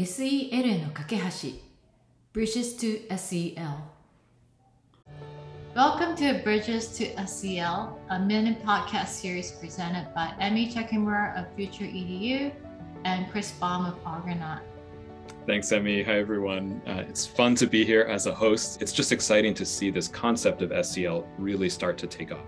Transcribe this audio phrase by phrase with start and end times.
[0.00, 1.22] SEL への架け橋
[2.34, 3.96] Bridges to SEL
[5.74, 11.84] Welcome to Bridges to SEL, a mini podcast series presented by Emmy Chekimura of Future
[11.84, 12.50] EDU
[13.04, 14.60] and Chris Baum of Argonaut.
[15.46, 16.02] Thanks, Emmy.
[16.02, 16.80] Hi, everyone.
[16.86, 18.82] Uh, it's fun to be here as a host.
[18.82, 22.40] It's just exciting to see this concept of SEL really start to take off.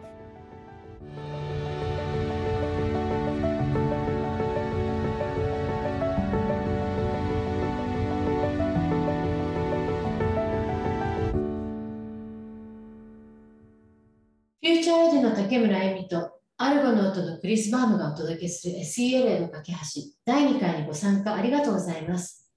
[15.53, 19.77] 竹村恵美とアルゴノートのクリス・バームがお届けする SEL への架け橋
[20.25, 22.51] 第2回にご参加ありがとうございます。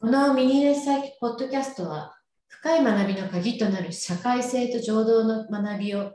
[0.00, 2.16] このミニレッサイポッドキャストは
[2.48, 6.10] 深い学びの鍵となる社会性と情動の学びを思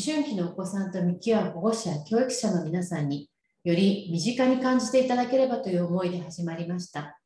[0.00, 3.28] 春期のお子さんと向き合う保護者教育者の皆さんに
[3.64, 7.18] より身近に感じていただければという思いで始まりました。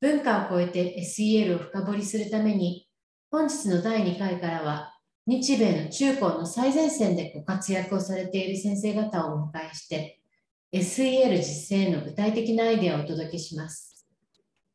[0.00, 2.88] 文化を超えて SEL を深掘りするために
[3.30, 4.91] 本日の第2回からは
[5.26, 10.20] 日米の中高の最前線でご活躍をされている先生方をお迎えして、
[10.72, 14.06] SEL 実践への具体的なアイデアをお届けします。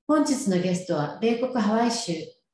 [0.08, 2.14] 本日のゲストは、米国ハワイ州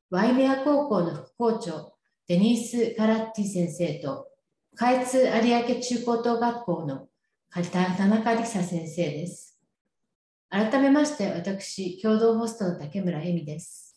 [0.10, 1.94] ワイメア高校の副校長、
[2.28, 4.28] デニース・カラッティ先生と、
[4.76, 7.08] 開通有明中高等学校の
[7.52, 7.62] 田
[8.08, 9.60] 中理沙先生です。
[10.50, 13.96] 改めまして、私、共同ホストの竹村恵美です。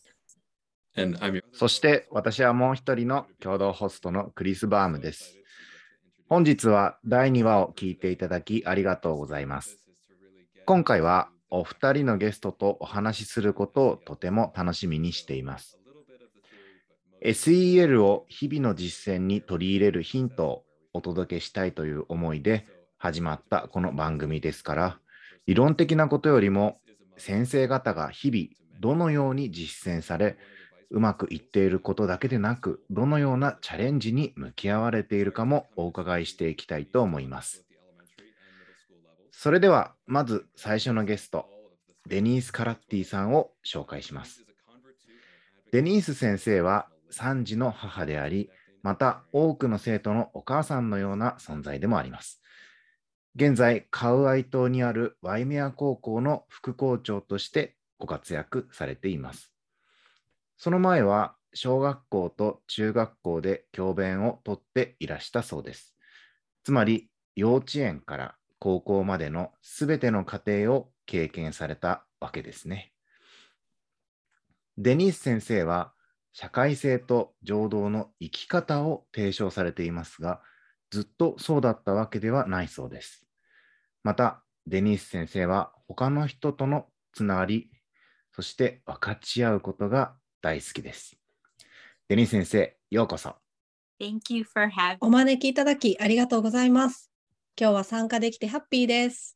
[0.95, 5.39] And I'm your そして私はもう一人の共同ホストのクリス・バームです。
[6.29, 9.79] 本日は第2話を聞いていただきありがとうございます。
[10.67, 15.79] 今回はお二人のゲストとお話しすることをとても楽しみにしています。
[17.23, 22.67] SEL を日々の実践に取り入れるヒントをお届けしたいという思いで
[22.99, 24.99] 始まったこの番組ですから、
[25.47, 26.77] 理論的なことよりも
[27.17, 30.37] 先生方が日々どのように実践され、
[30.89, 37.65] うまくいっていることだけでなく、どのようなチャレンジに向き合われているかもお伺いしていきたいと思います。
[39.31, 41.45] それでは、まず最初のゲスト、
[42.07, 44.45] デニース・カラッティさんを紹介します。
[45.71, 48.49] デニース先生は3児の母であり、
[48.81, 52.41] また多くの生徒のお母さんのような存在でもあります。
[53.35, 59.56] 現在、カウアイ島にあるワイメア高校の副校長としてご活躍されています。
[60.57, 65.95] その前は小学校と中学校で教鞭をとっていらしたそうです。
[66.63, 72.91] つまり幼稚園から高校までのすべての過程を経験されたわけですね。
[74.77, 75.93] デニース先生は
[76.33, 80.41] 社会性と情動の生き方を提唱されていますが、
[80.91, 83.25] ずっとそうだったわけではないそうです。
[84.03, 87.71] また、デニース先生は他の人とのつながり、
[88.33, 91.17] そして分かち合うことが大好きです。
[92.07, 93.35] デニー先生、ようこそ。
[93.99, 97.11] Thank you for having お招きいただきありがとうございます。
[97.59, 99.35] 今日は参加できてハッピーです。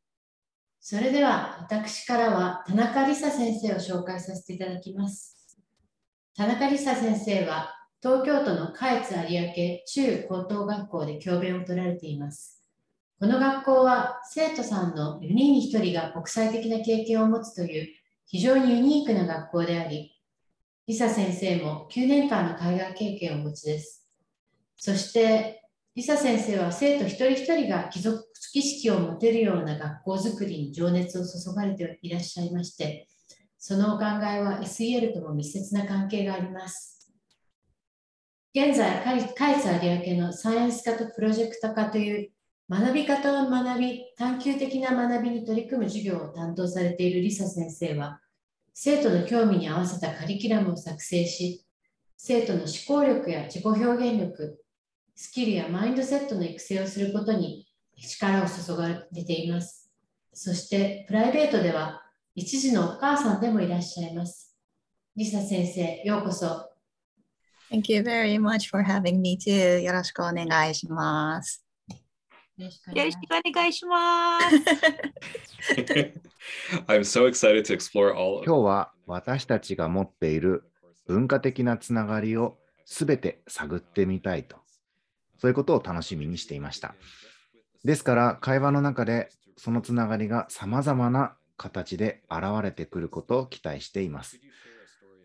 [0.80, 5.58] それでは私からは田中理沙先生を紹介させていただきます。
[6.36, 12.62] 田中理沙先生は東京都の下越有明中高等学校で教鞭を取られています。
[13.20, 17.88] この学校は生徒さんの4人に1人が国際的な経験を持つという
[18.26, 20.11] 非常にユニークな学校であり、
[20.92, 24.06] リサ先生も9年間の海外経験をお持ちです。
[24.76, 25.64] そして、
[25.96, 33.08] リサ先生は生徒一人一人が貴族意識を持てるような学校づくりに情熱を注がれていらっしゃいまして、
[33.58, 37.10] そのお考えは SEL とも密接な関係があります。
[38.54, 42.32] 現在、カイツ有明のサイエンス科とプロジェクト科という
[42.70, 48.21] 学び方を学び、探究的な学びに取り組む授業を担当されているリサ先生は、
[48.74, 51.66] 生徒の興味に合わせたカリキュラムを作成し、
[52.18, 54.64] 生徒の思考力や自己表現力、
[55.16, 57.68] スキルやマインドセットの育成をすることに
[57.98, 59.92] 力を注がれています。
[60.34, 62.02] そして、プライベートでは、
[62.34, 64.56] 一児のお母さんでもいらっしゃいます。
[65.16, 66.72] リサ先生、ようこそ。
[67.70, 69.80] Thank you very much for having me too.
[69.80, 71.71] よろしくお願いします。
[72.62, 74.56] よろしくおよ願いします。
[76.88, 80.64] I'm so excited to explore all 今日は私たちが持っている
[81.08, 84.58] 文化的なつながりをすべて探ってみたいと、
[85.40, 86.94] そういうことを楽しみにしていました。
[87.84, 94.40] ですから、会話の中でそのつながりがさまざまな形で現れてくることを期待しています。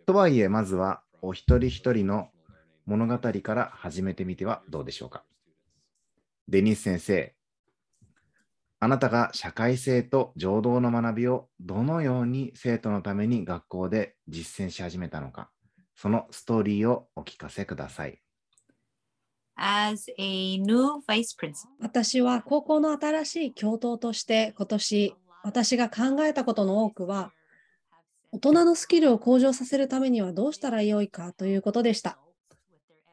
[0.06, 2.28] とはいえ、まずはお一人一人の
[2.86, 5.22] 物語から始めてみてはどうでしょうか。
[6.48, 7.34] デニス先生、
[8.78, 15.50] ああなたが社会性と情動の学びをどのように生徒のために学校で実践し始めたのか、
[15.96, 18.20] そのストーリーをお聞かせください。
[19.56, 27.32] As a new vice principal, 私は高校の新しい教頭として今年私が考えたことの多くは
[28.30, 32.20] 大人のスキルを向上させるためにはどうしたらよいかということでした。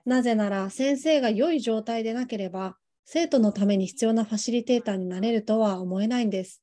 [0.05, 6.61] なぜなら先生が良い状態でなければ生徒のために必要なファシリテーターになれるとは思えないんです。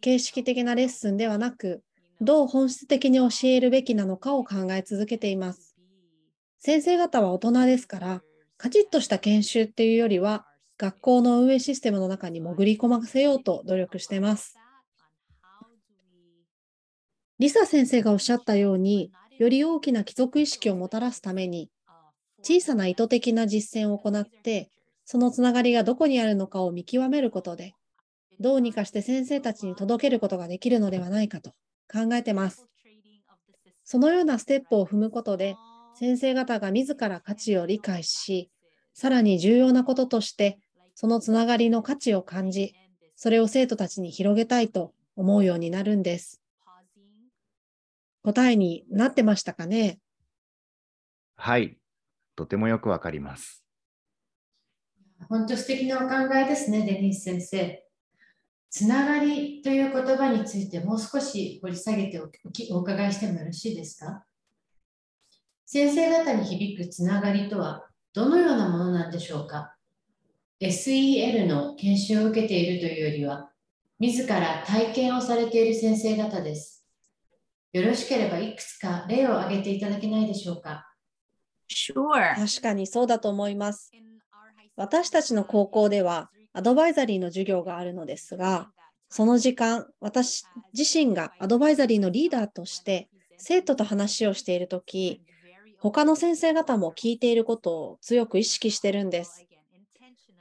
[0.00, 1.82] 形式的なレッスンではなく
[2.20, 5.76] どう本質的に教えるべきなのかを考え続けています。
[6.58, 8.22] 先生方は大人ですから
[8.62, 10.46] カチッとした研修っていうよりは、
[10.78, 14.56] 学校の運営システムの中に潜り込ませようと努力してます。
[17.40, 21.70] リサ先生がおっしゃったように、より大きな貴族意識をもたらすために、
[22.44, 24.70] 小さな意図的な実践を行って、
[25.04, 27.74] そのつながりがどこにあるのかを見極めることで、
[28.40, 31.50] どうにかして先生たちに届けることができるのではないかと
[31.92, 32.66] 考えてます。
[33.84, 35.56] そのようなステップを踏むことで、
[35.94, 38.50] 先生方が自ら価値を理解し、
[38.94, 40.58] さらに重要なこととして、
[40.94, 42.74] そのつながりの価値を感じ、
[43.16, 46.40] それを生徒たちに広げたいと思うようになるんです。
[48.22, 49.98] 答えになってましたかね？
[51.36, 51.76] はい、
[52.36, 53.61] とてもよくわかります。
[55.28, 57.84] 本当素敵なお考えですね、デニス先生。
[58.70, 64.24] つながりという言葉についてもう少し掘り下げておきお伺いしてもよろしいですか？
[65.66, 69.74] 先生方に響くつながりとはどのようなものなんでしょうか
[70.60, 73.50] ?SEL の研修を受けているというよりは、
[73.98, 76.86] 自ら体験をされている先生方です。
[77.72, 80.88] よろしければいくつか例を挙げていただけないでしょうか
[81.70, 82.34] ？Sure.
[82.36, 83.90] 確かにそうだと思います。
[84.76, 88.70] 私たちの高校ではアドバイザリーの授業があるのですが、
[89.08, 90.44] その時間、私
[90.76, 95.20] 自身がアドバイザリーのリーダーとして生徒と話をしているとき、
[95.78, 99.44] 他の先生方も聞いていることを強く意識してるんです。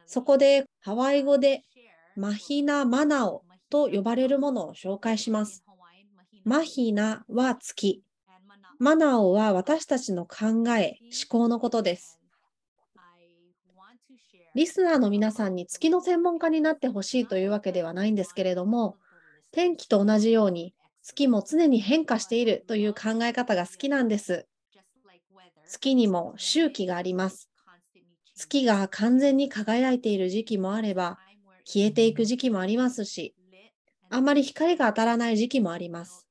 [0.06, 1.64] そこでハワイ語で
[2.16, 5.64] マヒナ・マナオと呼ばれるものを紹介します。
[6.46, 8.04] マヒナは月、
[8.80, 12.21] マナオは私たちの考え、思考のことです。
[14.54, 18.98] リスナーの皆さんに月の専門家になってほしいというわけではないんですけれども、
[19.52, 24.48] 天気と同じように月も常に変化しているという考え方が好きなんです。
[25.68, 27.50] 月にも周期があります。
[28.36, 31.18] 月が完全に輝いている時期もあれば、
[31.64, 33.34] 消えていく時期もありますし、
[34.10, 36.28] あんまり光が当たらない時期もあります。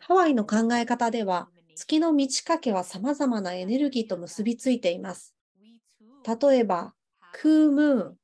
[0.00, 5.37] ハワイの考え方では、月の満ち欠けは様々なエネルギーと結びついています。
[6.28, 6.92] 例えば、
[7.32, 8.16] クームーン。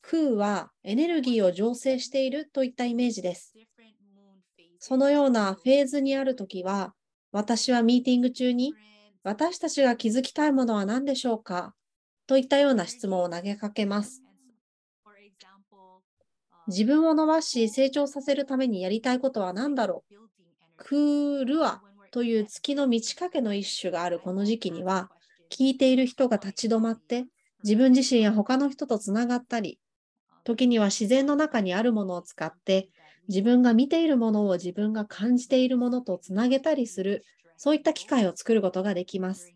[0.00, 3.54] クーはエネルギーを醸成しているといったイメージです。
[4.78, 6.94] そのようなフェーズにあるときは、
[7.32, 8.74] 私はミーティング中に、
[9.22, 11.74] 私たちが気づきたいものは何でしょうか？
[12.26, 14.22] といったような質問を投げかけます。
[16.66, 20.14] 自分を伸ばし成長させるためにやりたいことは何だろう？
[20.78, 25.10] クールアという月の満ち欠けの一種があるこの時期には、
[25.50, 27.26] 聞いている人が立ち止まって、
[27.62, 29.78] 自分自身や他の人とつながったり、
[30.44, 32.88] 時には自然の中にあるものを使って、
[33.28, 37.24] 自分が見ているものを自分が感じているものとつなげたりする、
[37.56, 39.52] そういった機会を作ることができます。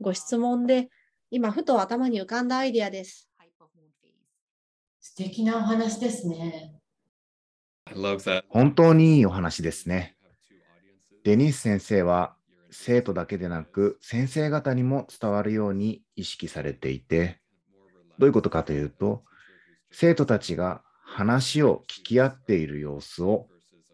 [0.00, 0.88] ご質問で、
[1.30, 3.28] 今ふと頭に浮かんだアイデアです。
[5.00, 6.74] 素敵なお話ですね。
[7.86, 8.44] I love that.
[8.48, 10.16] 本当にいいお話ですね。
[11.24, 12.36] デニス先生は
[12.74, 17.40] 生徒だけでなく先生方にも伝わるように意識されていて、
[18.18, 19.22] どういうことかというと、
[19.92, 23.46] 生徒たちが話を聞き合っている様子を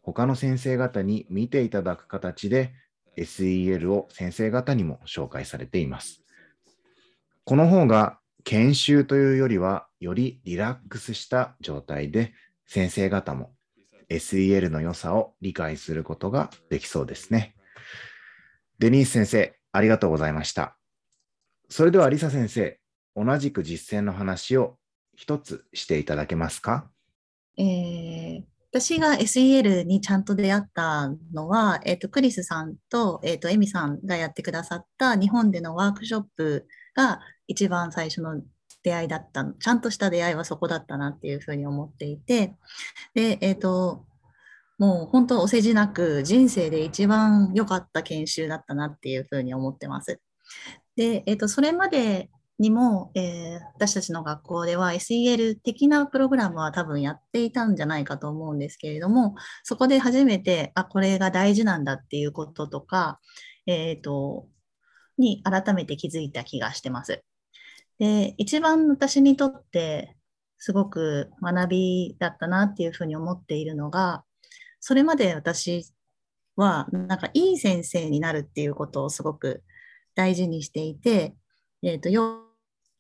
[0.03, 2.73] 他の先生方に見ていただく形で
[3.19, 6.23] SEL を先生方にも紹介されています。
[7.45, 12.33] この方が研修というよりはよりリラックスした状態で
[12.67, 13.53] 先生方も
[14.09, 17.55] SEL の良さを理解することができそうですね。
[18.81, 20.75] デニース先生、ありがとうございました。
[21.69, 22.81] それではリサ先生、
[23.15, 24.79] 同じく実践の話を
[25.15, 26.91] 一つしていただけますか？
[27.59, 37.19] えー私が SEL にちゃんと出会ったのは、えっと、クリスさんと、えっと、エミさんがやってくださった日本でのワークショップが
[37.49, 38.41] 一番最初の
[38.85, 39.55] 出会いだったの。
[39.55, 42.55] ちゃんとした出会いはそこだったなっていうふうに思っていて、
[43.13, 44.07] で、えっと、
[44.81, 50.23] もう本当お世辞なく人生で一番良かった研修だったなっていうふうに思ってます。
[50.97, 59.35] で、えっと、それまでにも、えー私たちの学校では SEL 的なプログラムは多分やっていたんじゃないかと思うんですけれども、
[59.65, 63.21] そこで初めて、あ、これが大事なんだっていうこととか、
[63.67, 64.49] えっと、
[65.19, 67.23] に改めて気づいた気がしてます。
[67.99, 70.17] で、一番私にとって
[70.59, 74.25] すごく学びだったなっていうふうに思っているのが、
[74.81, 75.87] それまで私
[76.57, 79.63] はなんかいい先生になるっていうことをすごく
[80.15, 81.35] 大事にしていて、
[81.83, 82.43] えっと、要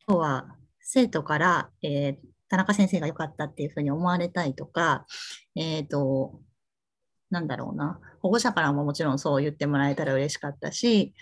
[0.06, 5.06] は生徒から、えー田中先生が良かったっていうふうに思われたいとか、
[5.54, 6.40] えっと、
[7.30, 11.14] なんだろうな、保護者からももちろんそう言ってもらえたら嬉しかったし、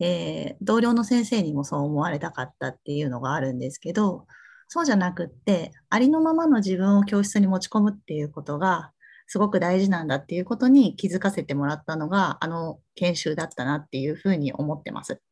[0.00, 4.26] えー同僚の先生にもそう思われたかったっていうのがあるんですけど、
[4.68, 8.92] そうじゃなくって、ありのままの自分を教室に持ち込むっていうことが、
[9.32, 15.22] すごく大事なんだっていうことに気づかせてもらったのが、あの研修だったなっていうふうに思ってます。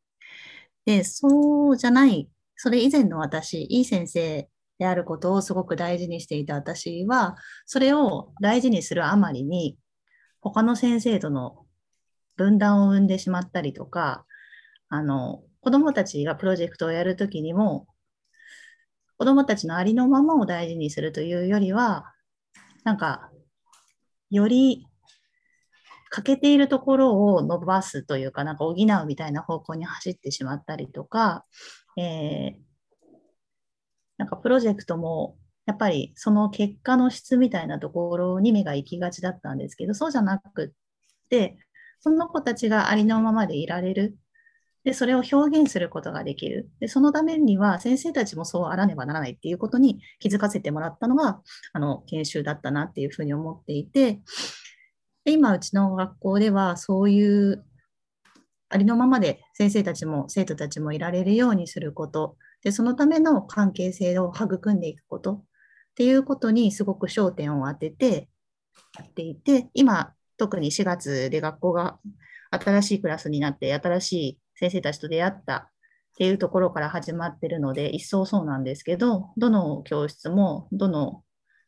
[0.85, 9.77] で、そうじゃない、それ以前の私、いい先生であることをすごく大事にしていた私は、それを大事にするあまりに、
[10.39, 11.65] 他の先生との
[12.37, 14.25] 分断を生んでしまったりとか、
[14.87, 17.85] あの、子供たちがプロジェクトをやるときにも、
[19.17, 22.13] 子供たちのありのままを大事にするというよりは、
[22.85, 23.28] なんか、
[24.29, 24.85] より
[26.09, 31.45] 欠けているところを伸ばすというか、なんか補うみたいな方向に走ってしまったりとか、
[31.97, 32.69] えー
[34.19, 41.57] なんかプロジェクトも、やっぱりその結果の質みたいなところに目が行きがちだったんですけど、そうじゃなくって、
[42.01, 44.17] その子たちがありのままでいられる。
[44.89, 46.67] で、それを表現することができる。
[46.79, 51.43] で、そのためには先生たちもそうあらねばならないっていうことに気づかせてもらったのが、
[51.73, 54.19] あの、研修だったなっていうふうに思っていて、
[55.25, 57.63] で今、うちの学校ではそういう
[58.69, 65.43] ありのままで先生たちも生徒たちもいられるようにすること、で、そのための関係性を育んでいくことっ
[65.93, 68.27] ていうことにすごく焦点を当てて
[68.97, 71.99] やっていて、今、特に4月で学校が
[72.49, 75.69] 新しいクラスになって、新しい先生たちと出会ったっ
[76.17, 81.23] ていうところから始まってるので、一層そうなんですけど、どの教室も、どの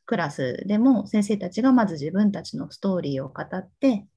[0.05, 4.07] クラスでも先生たちがまず自分たちのストーリーを語って、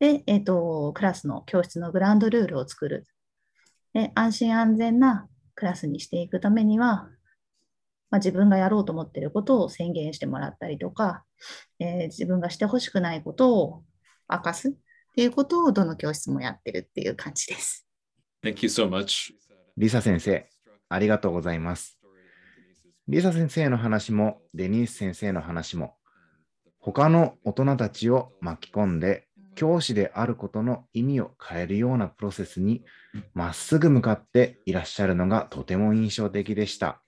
[0.00, 3.06] で、えっ、と、クラスの教室のグランドルールを作る。
[3.92, 7.08] で、安心安全なクラスにしていくためには、
[8.10, 11.24] まあ、自分がやろうと思ってることを宣言してもらったりとか、
[11.78, 13.84] えー自分がしてほしくないことを
[14.28, 14.72] 明かすっ
[15.14, 17.83] ていうことをどの教室もやってるっていう感じです。
[18.44, 19.32] Thank you so much.
[19.78, 20.46] リサ先生、
[20.90, 21.98] ありがとうございます。
[23.08, 25.96] リサ先生の話も、デニース先生の話も、
[26.78, 32.84] 他の大人たちを巻き込んで、教師であることの意味を変えるようなプロセスに
[33.32, 37.00] まっすぐ向かっていらっしゃるのがとても印象的でした。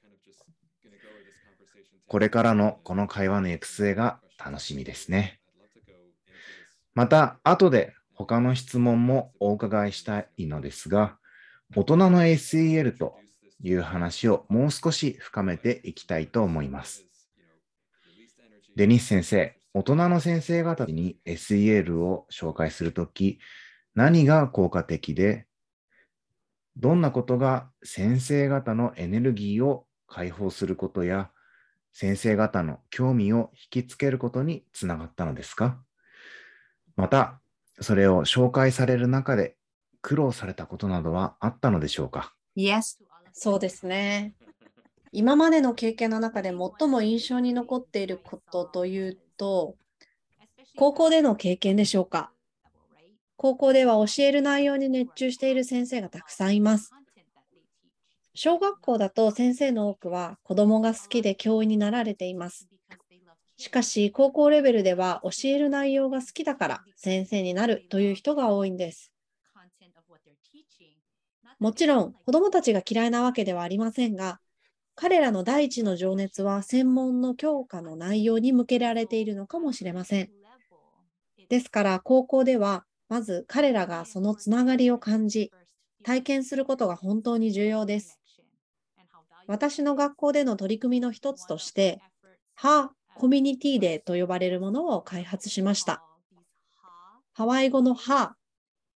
[2.07, 5.39] これからのこの会話の行く末が楽しみですね。
[6.95, 11.19] また、後で他の質問もお伺いしたいのですが、
[11.75, 13.17] 大人の SEL と
[13.63, 17.05] いう話をもう少し深めていきたいと思います。
[18.77, 23.39] デニス先生、大人の先生方に SEL を紹介するとき、
[23.95, 25.47] 何が効果的で、
[26.77, 31.31] どんなことが先生方のエネルギーを解放することや、
[31.93, 35.79] 先生方の興味を引きつけることにつながったのですか？
[36.95, 37.41] また、
[37.81, 39.56] それを紹介される中で
[40.07, 42.99] 苦労されたことなどはあったのでしょうか？Yes.
[43.33, 44.35] そうですね。
[45.11, 49.75] 今までの経験の中で最も印象に残っていることというと、
[50.77, 52.31] 高校での経験でしょうか？
[53.37, 56.93] 高校では教える内容に熱中している先生がたくさんいます。
[58.33, 62.69] 小学校だと先生の多くは子供が好きで教員になられています。
[63.57, 69.11] しかし、高校レベルでは教える内容が好きだから先生になるという人が多いんです。
[71.59, 74.41] もちろん、子供たちが嫌いなわけではありませんが、
[74.95, 80.31] 彼らの第一の情熱は専門の教科の内容に向けられているのかもしれません。
[81.49, 85.53] ですから、高校では、まず彼らがそのつながりを感じ、
[86.03, 88.19] 体験することが本当に重要です。
[89.47, 92.01] 私の学校での取り組みの一つとして、
[92.55, 96.03] ハコミュニティデーと呼ばれるものを開発しました。
[97.33, 98.35] ハワイ語のハ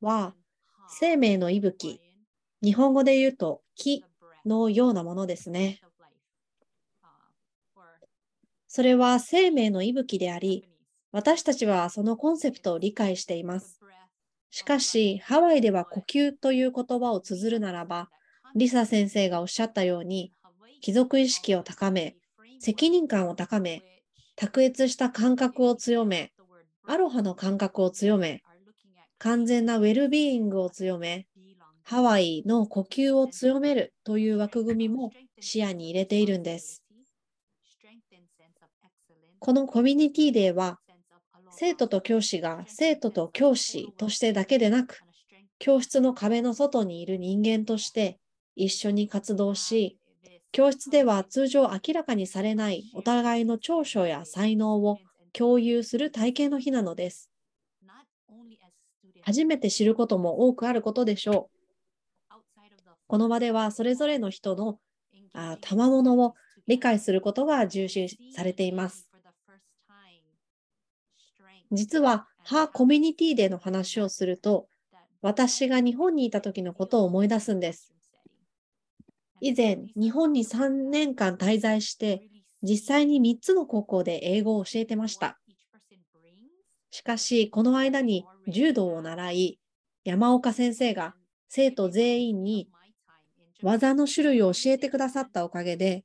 [0.00, 0.35] は、
[0.88, 2.00] 生命の息吹、
[2.62, 4.05] 日本語で言うと木
[4.45, 5.81] のようなものですね。
[8.69, 10.69] それは生命の息吹であり、
[11.11, 13.81] 私たちはそのコンセプトを理解しています。
[14.50, 18.11] しかし、ハワイでは呼吸という言葉を綴るならば、
[18.55, 20.33] リサ先生がおっしゃったように、
[20.81, 22.17] 貴族意識を高め、
[22.59, 23.83] 責任感を高め、
[24.37, 26.33] 卓越した感覚を強め、
[26.87, 28.43] アロハの感覚を強め、
[29.19, 31.26] 完全なウェルビーイングを強め、
[31.90, 36.85] ハワイの呼吸を強めるという枠組みも視野に入れているんです。
[39.40, 40.78] このコミュニティデーは、
[41.50, 45.00] 生徒と教師が生徒と教師としてだけでなく、
[45.59, 48.20] 教室の壁の外にいる人間として
[48.54, 49.99] 一緒に活動し、
[50.52, 54.99] 教室では通常明らかにされないお互いの長所や才能を
[55.32, 57.32] 共有する体験の日なのです。
[59.23, 61.60] 初めて知ることも多くあることでしょう。
[63.11, 64.79] この場ではそれぞれの人の
[65.33, 66.35] あ賜物を
[66.69, 69.09] 理解することが重視されています。
[71.73, 74.69] 実は、ハーコミュニティでの話をすると、
[75.23, 77.93] 私が日本にいた時のことを思い出すんです。
[79.40, 82.29] 以前、日本に3年間滞在して、
[82.62, 85.40] 実際に3つの高校で英語を教えてました。
[86.93, 89.59] しかし、この間に柔道を習い、
[90.05, 91.17] 山岡先生が
[91.49, 92.69] 生徒全員に
[93.62, 96.05] 技の種類を教えてくださったおかげで、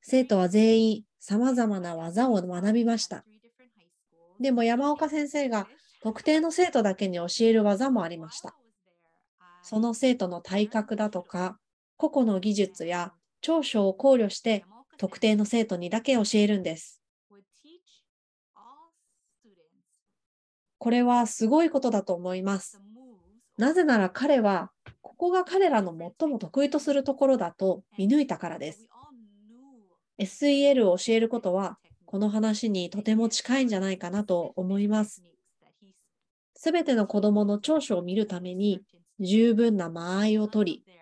[0.00, 3.24] 生徒は全員様々な技を学びました。
[4.40, 5.68] でも山岡先生が
[6.02, 8.56] 特定の生徒だけに教える技もありました。
[9.62, 11.58] その生徒の体格だとか、
[11.96, 14.64] 個々の技術や長所を考慮して
[14.98, 17.00] 特定の生徒にだけ教えるんです。
[20.78, 22.80] これはすごいことだと思います。
[23.58, 28.88] なぜなら彼は、ここが彼らの最も得意とするところだと見抜いたからです。
[30.18, 35.22] SEL を教えることはこの話にとても近いんじゃないかなと思います。
[36.54, 38.82] すべての子供の長所を見るために
[39.18, 40.98] 十分な間合いを取り、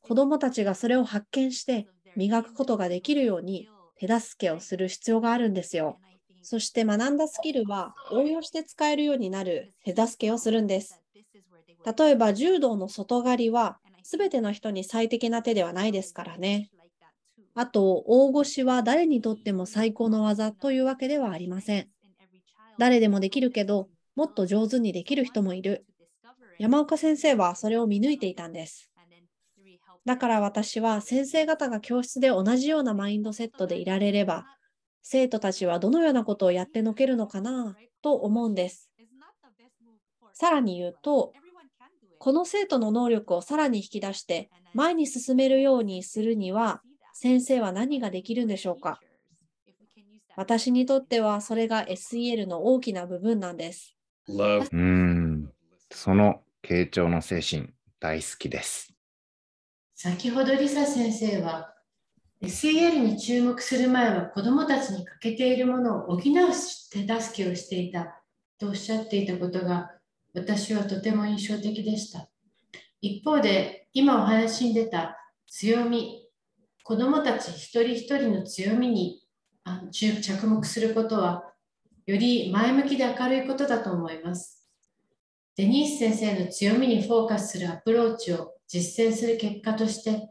[0.00, 5.98] 子供たちがそれを発見して磨くことができるように手助けをする必要があるんですよ。
[6.42, 11.01] そして学んだスキルは応用して使えるようになる手助けをするんです。
[11.84, 16.70] 例えば柔道の外刈りは全ての人に最適な手ではないですからね。
[17.54, 21.88] あと、大腰は誰にとっても最高の技というわけではありません。
[22.78, 25.84] 誰でもできるけど、もっと上手にできる人もいる。
[26.58, 28.90] 山岡先生はそれを見抜いていたんです。
[30.04, 34.46] だから私は先生方が教室で同じようなマインドセットでいられれば、
[35.02, 38.90] 生徒たちはどのようなことをやってのけるのかなと思うんです。
[40.32, 41.32] さらに言うと、
[42.22, 46.80] この生徒の能力をさらに引き出して前に進めるようにするには、
[47.14, 49.00] 先生は何ができるんでしょうか？
[50.36, 53.96] 私にとってはそれが SEL の大きな部分なんです。
[54.28, 55.50] うん、
[55.90, 58.94] その傾聴の精神、大好きです。
[59.96, 61.74] 先ほどリサ先生は
[62.40, 68.22] SEL に注目する前は子どもたちに欠けているものを補う手助けをしていた
[68.60, 69.90] とおっしゃっていたことが
[70.34, 72.28] 私はとても印象的でした。
[73.00, 76.22] 一方で今お話に出た強み
[76.84, 79.22] 子どもたち一人一人の強みに
[79.92, 81.44] 着目することは、
[82.06, 84.68] より前向きで明るいことだと思います。
[85.56, 90.30] デニース先生の強みにフォーカスするアプローチを実践する結果として、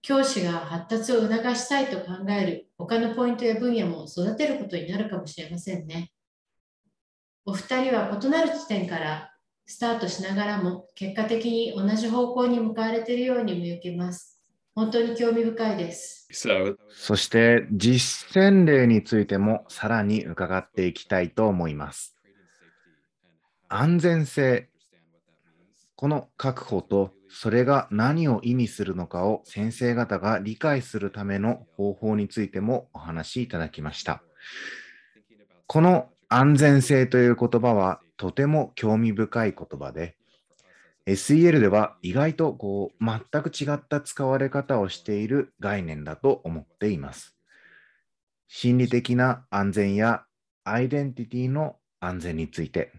[0.00, 6.12] 教師が発達を促したいと考える他のポイントや分野も育てることになるかもしれませんね。
[7.44, 9.34] お二人は異なる地点から
[9.70, 14.40] スタートしながらも結果的に同じ方向に向かわれているように見受けます。
[14.74, 16.26] 本当に興味深いです。
[16.88, 22.16] そして実践例についてもさらに伺っていきたいと思います。
[23.68, 24.70] 安全性。
[25.96, 34.22] この確保とそれが何を意味するのかを先生方が理解するための方法についてもお話しいただきました。
[35.66, 40.16] この安全性という言葉はとても興味深い言葉で、
[41.06, 47.34] SEL では意外とこう全く違った使われ方をしている概念だと思っています。
[48.46, 50.24] 心理的な安全や
[50.64, 52.92] アイデンティティの安全について、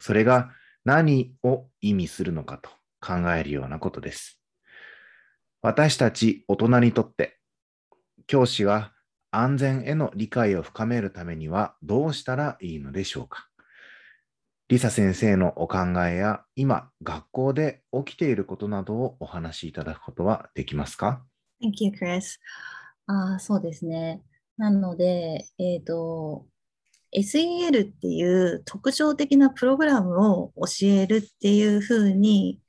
[0.00, 0.50] それが
[0.84, 4.40] 何を意味するのかと考えるようなことです。
[5.62, 7.38] 私たち大人にとって、
[8.26, 8.92] 教師が
[9.30, 13.48] 安全への理解を深めるためにはどうしたらいいのでしょうか？
[14.68, 21.24] リサ先生のお考えや今学校で起きていることなどをお話しいただくことはできますか
[21.62, 22.38] ？Thank you, Chris.
[23.06, 24.22] あそうですね。
[24.58, 26.46] なので、えっ、ー、と、
[27.16, 32.60] SEL っていう特徴的なプログラムを教えるっていうふうに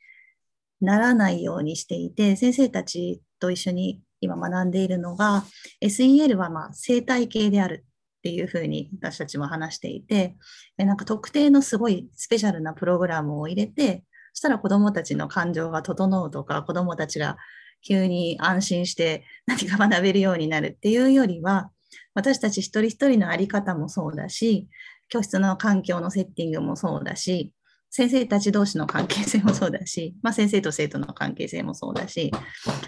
[0.79, 5.45] ならないようにしていて、先生たちと一緒に今学んでいるのが、
[5.81, 7.85] SEL はまあ生態系である
[8.19, 10.35] っていうふうに私たちも話していて、
[10.77, 14.03] なんか特定のすごいスペシャルなプログラムを入れて、
[14.33, 17.37] そしたら子どもたちの感情が整うとか、子どもたちが
[17.81, 21.71] 急に安心して何か学べるようになるっていうよりは、
[22.13, 24.67] 私たち一人一人の在り方もそうだし、
[25.07, 27.51] 教室の環境のセッティングもそうだし、
[27.91, 32.31] 先生たち同士の関係性もそうだし、 まあ、先生と生徒の関係性もそうだし、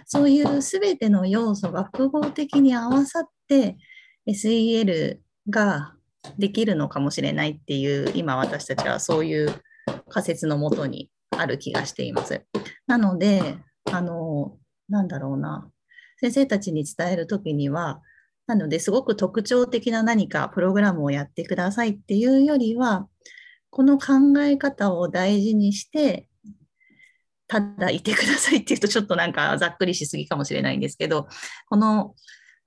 [0.06, 3.78] そういうすべての要素が複合的に合わさって
[4.28, 5.96] SEL が
[6.38, 9.50] できるのかもしれないっていう、今私たちはそういう
[10.10, 12.46] 仮説のもとにある気がしています。
[12.86, 13.58] なので、
[13.92, 15.70] あの、なんだろうな、
[16.20, 18.02] 先生たちに伝えるときには、
[18.46, 23.08] なのですごく特徴的な何かプログラムをやってくださいっていうよりは、
[23.72, 26.28] この考え方を大事にして、
[27.48, 31.28] ただいてくださいっていうとちょっとなんかざっくりしすぎかもしれないんですけど、
[31.70, 32.16] この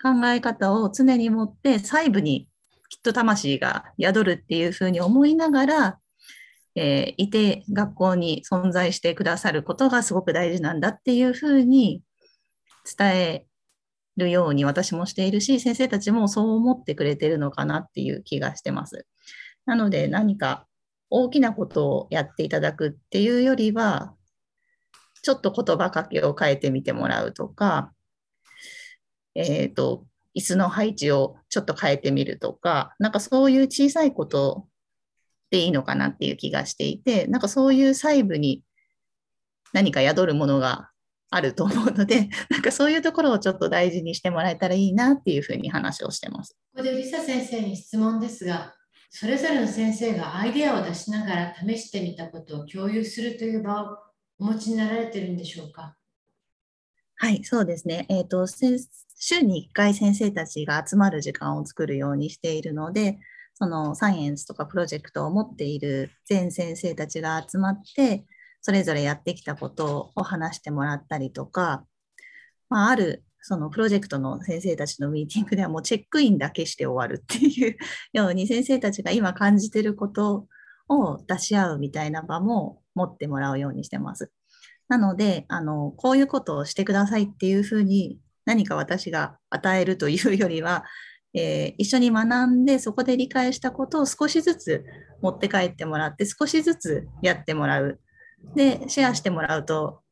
[0.02, 2.48] 考え方を常に持って細部に
[2.90, 5.98] きっと魂が宿るっていうふうに思いながら、
[6.74, 12.02] えー、いて学校に存在してくださることがすごく大事なんだっていうふうに
[12.98, 13.46] 伝え
[14.16, 19.06] るように私もしているし、先生たちもそう思ってくれてるのかなっていう気がしてます。
[19.66, 20.66] なので何か
[21.16, 24.16] 大きなことをやっていただくっていうよりは、
[25.22, 27.92] ちょっと言葉かけを変えてみてもらうとか、
[29.37, 34.66] えっ、ー、と、椅子の配置をちょっと変えてみるとか、なんかそういう小さいこと
[35.53, 38.64] でいいのかなっていう気がしていて、なんかそういう細部に
[39.72, 40.90] 何か宿るものが
[41.31, 46.57] あると思うので、 なんかそういうところをちょっと大事にしてもらえたらいいなっていうふうに話をしてます。
[46.72, 48.74] ここでリサ先生に質問ですが、
[49.16, 53.96] それぞれの先生がアイデアを出しながら試してみたことを共有するという場を
[54.40, 55.94] お持ちになられてるんでしょうか？
[57.14, 58.07] はい、そうですね。
[58.09, 63.20] えっ、ー、と、週に1回先生たちが集まる時間を作るようにしているので、
[63.55, 68.24] そのサイエンスとかプロジェクトを持っている全先生たちが集まって、
[68.62, 71.85] それぞれやってきたことを話してもらったりとか、
[72.68, 77.76] まあ、あるそのプロジェクトの先生たちのミーティングではもうチェックインだけして終わるっていう
[78.14, 80.46] ように先生たちが今感じてること
[80.88, 84.33] を出し合うみたいな場も持ってもらうようにしてます。
[84.88, 90.85] なので、あの、こういうことをしてくださいっていうふうに何か私が与えるというよりは、
[91.37, 94.85] えー、一緒に学んでそこで理解したことを少しずつ
[95.20, 98.00] 持って帰ってもらって少しずつやってもらう
[98.54, 100.03] で、シェアしてもらうと、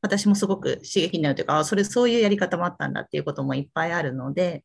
[0.00, 4.64] 私もすごく刺激になるというか、それそういうやり方もあったんだっていうこともいっぱいあるので、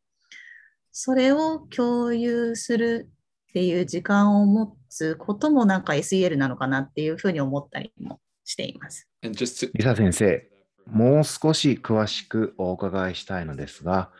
[0.92, 3.10] それを共有する
[3.50, 9.08] っていう時間を持つこともなんか SEL なのかなっていうふうに思ったりもしています。
[9.22, 10.50] リサ先生、
[10.86, 14.12] もう少し詳しくお伺いしたいのですが、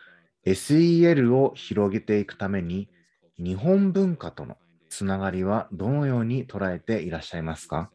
[0.44, 2.88] SEL を広げていくために
[3.38, 4.56] 日本文化との
[4.88, 7.90] つながりはどのように捉えていらっしゃいますか？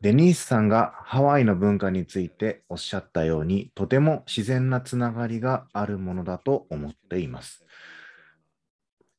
[0.00, 7.64] デニースさんがハワイの文化についておっしゃったように、とても自然なつながりがあるものだと思っています。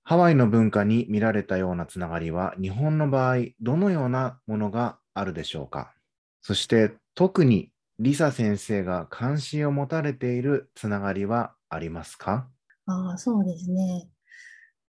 [0.04, 5.94] ハワイの文化に見られたようなつながりは、日本の場合、どのようなものがあるでしょうか？
[6.42, 12.48] そして、特にリサ先生が関心を持たれているつながりはありますか？
[12.86, 14.08] あ、そうですね。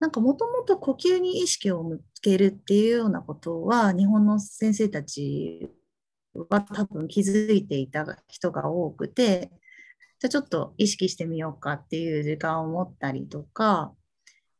[0.00, 5.70] なんかもともと呼吸に意識を向けるっていうようなことは、日本の先生たち
[6.32, 9.50] は多分気づいていた人が多くて、
[10.18, 13.94] じゃあちょっと意識してみようかっていう時間を持ったりとか、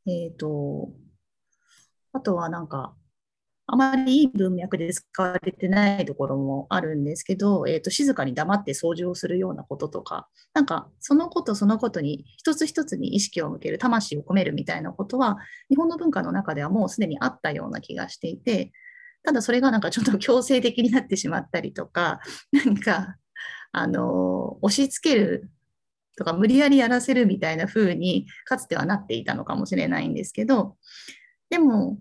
[0.07, 0.93] えっ、ー、と、
[2.13, 2.95] あとはなんか、
[3.73, 18.73] あまりいい文脈で使われてないところもあるんですけど、えーと、静かに黙って掃除をするようなこととか、なんかそのことそのことに一つ一つに意識を向ける、魂を込めるみたいなことは、日本の文化の中ではもうすでにあったような気がしていて、
[19.23, 22.19] ただそれがなんかちょっと強制的になってしまったりとか、
[22.51, 23.19] なんか、
[23.71, 25.49] あの、押し付ける
[26.17, 30.77] とか無理やりやらせるみたいな風にかつてはなっていたのかもしれないんですけど、
[31.51, 31.99] でも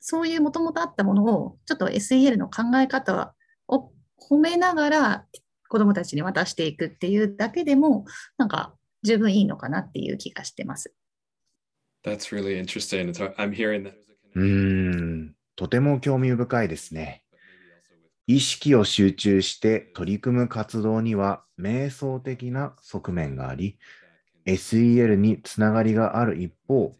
[0.00, 3.34] そういうもともとあったものを、ちょっと SEL の考え方
[3.68, 3.92] を
[4.30, 5.26] 込めながら
[5.68, 8.04] 子どもたちに渡していくっていうだけでも、
[8.38, 10.92] なんか十分いいのかなっていう気がしてます。
[12.04, 13.12] That's really interesting.
[13.36, 13.94] I'm hearing that.
[14.34, 17.24] うん、とても興味深いですね。
[18.26, 23.78] 意識を集中して取り組む活動には瞑想的な側面があり、
[24.46, 26.96] SEL につながりがある一方、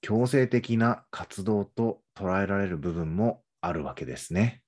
[0.00, 4.62] 強制的な活動と捉えられる部分もあるわけですね。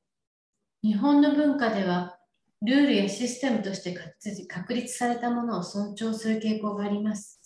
[0.83, 2.19] 日本の文化では
[2.63, 3.99] ルールやシステムとして
[4.47, 7.41] 確立されたものを尊重する傾向があります。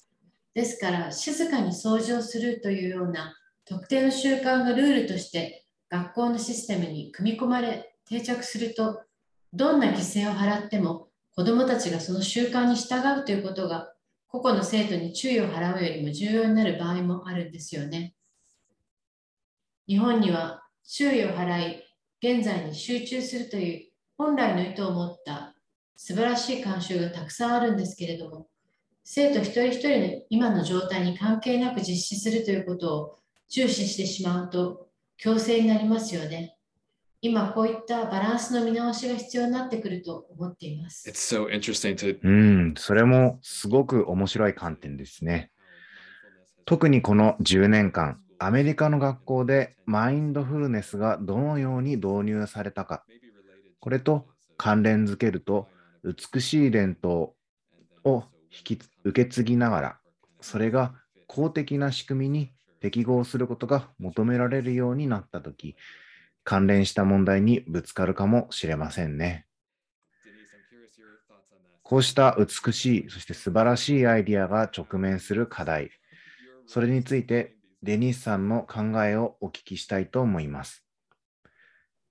[0.54, 9.02] ですから、静かに掃除をするというような特定の習慣がルールとして学校のシステムに組み込まれ定着すると、
[9.52, 13.94] どんな犠牲を払っても子どもたちがその習慣に従うということが
[14.26, 18.14] 個々の生徒に注意を払うよりも重要になる場合もあるんですよね。
[19.86, 21.82] 日本には注意を払い、
[22.22, 25.54] 現在に集中するという本来の意図を持った
[25.96, 28.48] 素晴らしい慣習がたくさんあるんですけれども、
[29.04, 33.18] 生徒一人一人の今の状態に関係なく実施するということを
[33.48, 36.56] 重視してしまうと強制になりますよね。
[37.20, 41.08] 今こういったバランスの見直しが必要になってくると思っています。
[41.10, 41.46] So、
[42.22, 45.50] うん、それもすごく面白い観点ですね。
[46.66, 53.04] 特にこの10年間、アメリカの学校でマインドフルネスがどのように導入されたか、
[53.80, 55.68] これと関連づけると、
[56.04, 57.32] 美しい伝統
[58.04, 59.98] を引き受け継ぎながら、
[60.40, 60.94] それが
[61.26, 65.76] 公的な仕組みに適合することが求められるようになったとき、
[66.44, 69.46] 関連した問題にぶつかるかもしれませんね。
[71.82, 75.90] こうした美しい、そして素晴らしいアイディアが直面する課題、
[76.66, 77.53] それについて
[77.84, 80.86] デニスさんの考えをお聞きしたいと思います。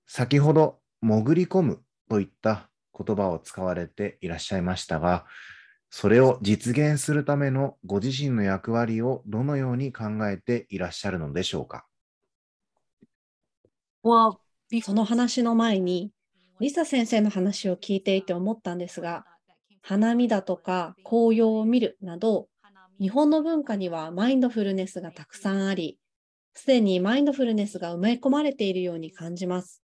[0.06, 5.26] 先ほど、潜り込むといった言葉を使われていらっしゃいましたが、
[5.90, 11.86] それを実現するためのご自身の役割をどのように考えていらっしゃるのでしょうか？
[14.04, 16.12] その話の前に、
[16.60, 19.24] リサ先生の話を聞いていて思ったんですが、
[19.82, 22.48] 花見だとか紅葉を見るなど、
[23.00, 25.98] 日本の文化にはマインドフルネスがたくさんあり、
[26.54, 29.82] すでにマインドフルネスが埋め込まれているように感じます。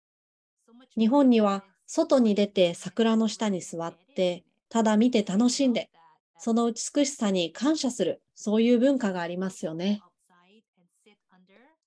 [0.97, 5.91] 日本には外に出て桜の下に座って、ただ見て楽しんで、
[6.39, 10.01] その美しさに感謝する、そういう文化がありますよね。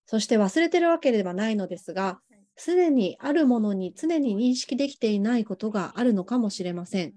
[0.06, 2.20] そして忘れてるわけではないのですが、
[2.56, 7.14] すでにあるものに常に認識できていないことがあるのかもしれません。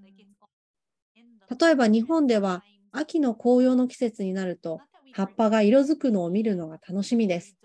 [1.61, 2.65] 例えば日本では
[2.99, 4.81] 秋の紅葉の季節になると
[5.13, 7.59] 葉っぱが色づくのを見るのが楽しみです。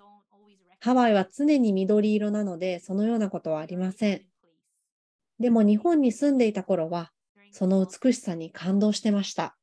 [0.81, 4.21] ハワイは常に緑色なのでそのようなことはありません。
[5.39, 7.13] でも日本に住んでいた頃は
[7.51, 9.57] その美しさに感動してました。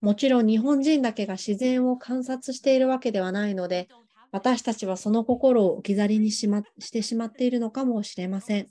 [0.00, 3.88] もちろん日本人だけが自然を観察しているわけではないので
[4.30, 8.68] 私たちはその心を置き去りにし,、ま、してしまっているのかもしれません。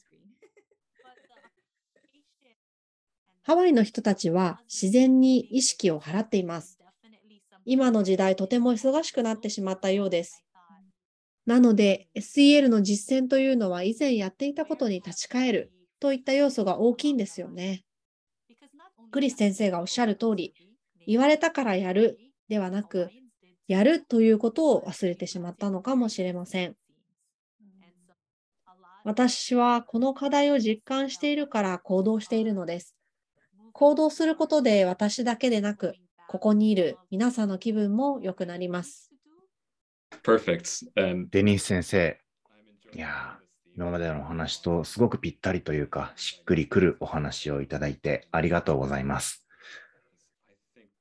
[3.47, 6.77] ハワイの人たちは自然に意識を払っています。
[7.63, 10.43] 今の時代とても忙しくなってしまったようです。
[11.45, 17.85] なので SEL の実践というのは以前やっていたことに立ち返るといった要素が大きいんですよね。
[19.11, 20.53] クリス先生がおっしゃる通り、
[21.07, 22.17] 言われたからやる
[22.49, 23.11] ではなく、
[23.69, 26.75] やるということを忘れてしまったのかもしれません。
[29.05, 32.96] 私はこの課題を実感しているから行動しているのです。
[33.77, 35.93] 行動することで私だけでなく、
[36.27, 39.11] ここにいる皆さんの気分も良くなります。
[40.23, 40.87] Perfect.
[41.29, 42.17] デニス先生、
[42.95, 43.37] いや、
[43.75, 49.45] 今までのお話とすごくぴったりというか、しっくりくるお話をいただいてありがとうございます。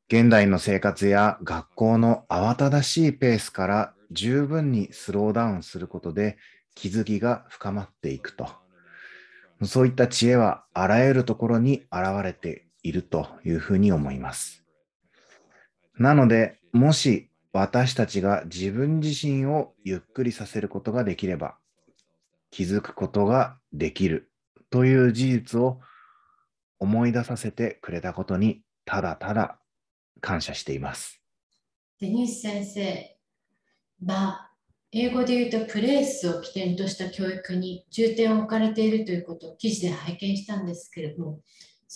[0.09, 6.37] 現代の生活や学校の慌ただしいペースから十分にスローダウンすることで
[6.75, 8.51] 気づきが深まっていくと。
[9.63, 14.65] そういった知恵はあらゆるところに現れているというふうに思います。
[15.99, 21.57] なので、もし私たちが自分自身をゆっくりさせることができれば、
[22.51, 24.31] 気づくことができる
[24.71, 25.81] という事実を
[26.79, 29.59] 思い出させてくれたことにただただ
[30.21, 31.21] 感謝しています。
[32.01, 33.17] デニス先生、
[34.01, 34.39] 場、
[34.93, 41.41] 英語で言うとプレイスを起点とした教育に重点を置かれているということを記事で拝見したんですけれども、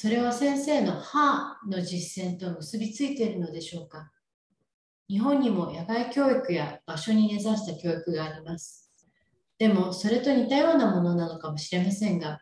[0.03, 4.11] それは先生の歯の実践と結びついているのでしょうか？
[5.11, 8.91] 日本にも野外教育や場所に根ざした教育があります。
[9.59, 12.41] でも、それと似たようなものなのかもしれませんが、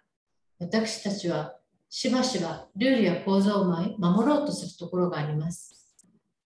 [0.60, 1.56] 私たちは
[1.90, 5.96] しばしばルールや構造を守ろうとするところがあります。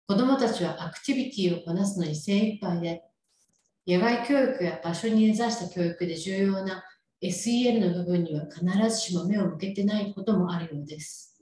[0.07, 3.03] 子どもたちはアクティビティをこなすのに精一杯で、
[3.87, 6.85] 野外教育や場所に根ざした教育で重要な
[7.23, 11.41] SEL の部分には必ずしも目を向けてないこともあるようです。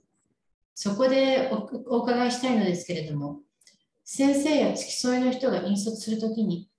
[0.73, 3.41] そこでお伺いしたいのですけれども、
[4.03, 6.69] 先生や付き添いの人が引率するときに、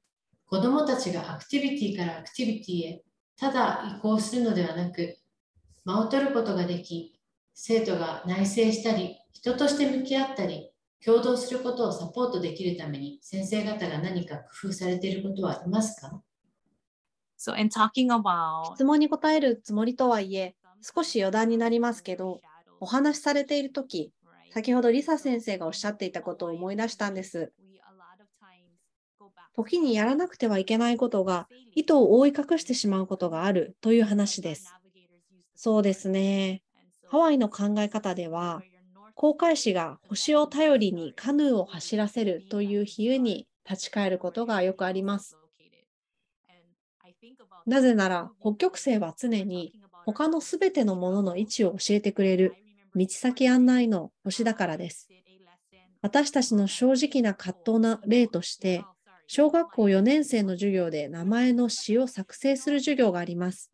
[0.47, 3.03] 子どもたちがアクティビティからアクティビティへ
[3.37, 5.19] ただ移行するのではなく、
[5.85, 7.21] 間を取ることができ、
[7.55, 10.71] 生徒が内省したり、人として向き合ったり、
[11.05, 16.21] 共同することをサポートできるために先生方が何か工夫されていることはありますか？
[17.39, 22.43] So in talking about 質問に答えるつもりとはいえ、少し余談になりますけど、
[22.81, 24.13] お話しされているとき、
[24.51, 27.53] 先ほどリサ先生がおっしゃっていたことを思い出したんです。
[29.55, 34.77] 時にやらなくてはいけないことが意図を覆い隠してしまうことがあるという話です。
[35.55, 36.63] そうですね。
[37.07, 38.67] ハワイの考え方では、
[39.15, 45.38] 航海士が星を頼りにカヌーを走らせるという比喩に立ち返ることがよくあります。
[47.69, 49.75] なぜなら北極星は常に
[50.07, 52.55] 他のすべてのものの位置を教えてくれる
[52.95, 55.07] 道先案内の星だからです。
[56.01, 58.85] 私たちの正直な葛藤な例として、
[59.27, 63.71] 小学校4年生の授業で名前の詩を作成する授業があります。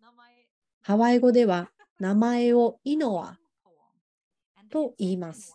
[0.82, 3.38] ハワイ語では名前をイノア
[4.70, 5.54] と言います。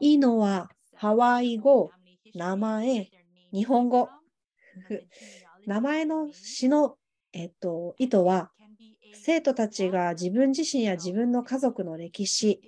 [0.00, 1.92] イノはハワイ語、
[2.34, 3.08] 名前、
[3.52, 4.08] 日本語。
[5.66, 6.96] 名前の詩の、
[7.32, 8.50] えっと、意図は、
[9.12, 12.60] 生徒たちが自分自身や自分の家族の歴史、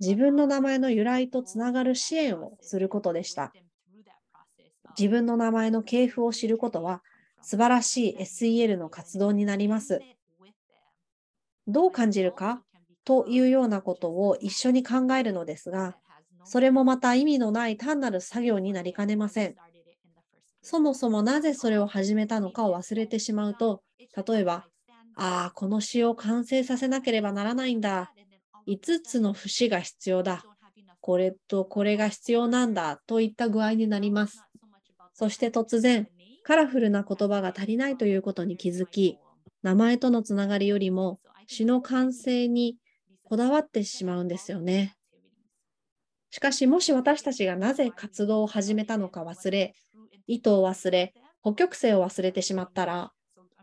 [0.00, 3.52] 自分の名前の由来とつながる支援をすることでした。
[4.98, 7.02] 自分の名前の系譜を知ることは、
[7.42, 10.00] 素晴らしい SEL の活動になります。
[11.66, 12.62] どう感じるか
[13.04, 15.96] というようなことを一緒に考えるのですが、
[16.44, 19.56] それもまた意味のない単なる作業になりかねません。
[20.62, 23.82] そもそもなぜそれを始めたのかを忘れてしまうと、
[24.26, 24.66] 例えば、
[25.16, 28.12] ああ、この詩を完成させなければならないんだ。
[28.66, 30.44] 5つの節が必要だ。
[31.00, 33.00] これとこれが必要なんだ。
[33.06, 34.44] といった具合になります。
[35.14, 36.08] そして突然、
[36.42, 39.18] カラフルな言葉が足りないということに気づき、
[39.62, 42.76] 名前とのつながりよりも詩の完成に
[43.24, 44.94] こだわってしまうんですよね。
[46.30, 49.74] しかし、もし私たちがなぜ活動を始めたのか忘れ、
[50.32, 51.12] 意図を忘れ、
[51.42, 53.12] 北極星を忘れてしまったら、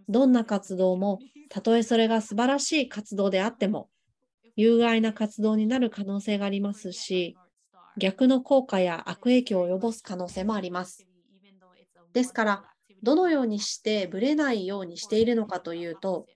[0.10, 3.89] どんな活動も、たとえそれが素晴らしい活動であっても、
[4.58, 7.38] 有害な活動になる可能性がありますし、
[7.97, 11.08] 逆の効果や悪影響を及ぼす可能性もあります。
[12.13, 12.63] ですから、
[13.01, 16.27] どのようにしてぶれないようにしているのかというと、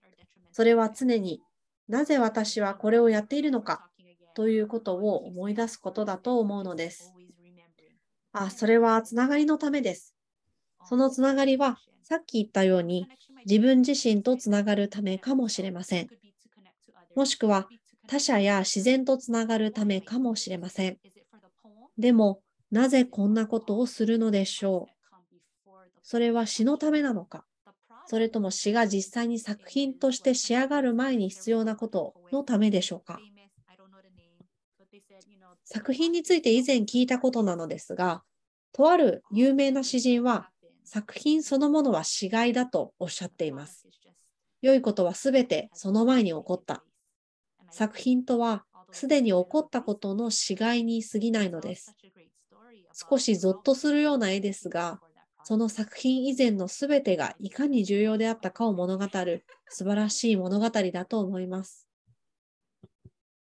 [0.53, 1.41] それは常に
[1.89, 3.85] なぜ私はこれをやっているのか
[4.33, 7.13] ということを思い出すことだと思うのです。
[8.33, 10.15] あ、それはつながりのためです。
[10.85, 13.07] そのつながりはさっき言ったように
[13.45, 16.07] 自分自身とつながるためかもしれません。
[17.15, 17.67] もしくは
[18.07, 20.97] 他者や自然とつながるためかもしれません。
[21.97, 22.41] でも、
[22.71, 25.69] なぜこんなことをするのでしょう？
[26.03, 27.45] それは詩のためなのか？
[28.07, 33.19] それとも詩が実際に作品として仕上がる前に必要なことのためでしょうか？
[35.63, 38.23] 作品について以前聞いたことなのですが、
[38.73, 40.49] とある有名な詩人は
[40.83, 43.87] 作品そのものは死骸だとおっしゃっています。
[44.61, 46.83] 良いことはすべてその前に起こった。
[47.69, 51.95] 作品とはすでに起こったことの死骸に過ぎないのです。
[52.93, 54.99] 少しゾッとするような絵ですが、
[55.43, 61.87] その作品以前のすべてがいかに重要であったかを物語る素晴らしい物語だと思います。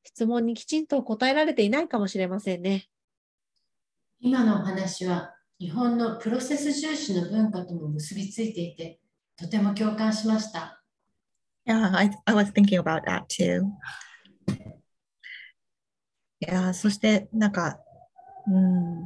[0.02, 2.88] 質問にきちんと答えられていないかもしれませんね。
[4.20, 9.00] 今のお話は日本のプロセス重視の文化とも結びついていて、
[9.36, 10.82] とても共感しました。
[11.66, 13.62] Yeah, I, I was thinking about that too.
[16.40, 17.78] いや、そしてなんか、
[18.46, 19.04] うん、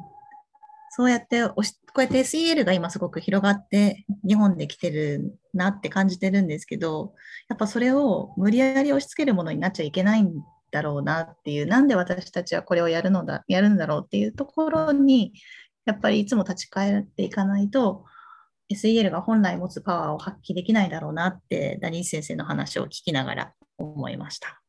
[0.90, 7.14] そうやっておし、こうやって SEL が今すごく広がって日本で来てるなって感じてるんですけど、
[7.48, 10.32] やっぱそれを無理やり押し付けるものになっちゃいけないん
[10.72, 15.32] だろうなっていう、なんで私たちはこれをやるのだ、やるんだろうっていうところに、
[15.88, 18.04] やっぱりいつも立ち返っていかないと、
[18.70, 24.62] SEL が本来持つパワーを発揮できないだろうなって、ダニー先生の話を聞きながら思いました。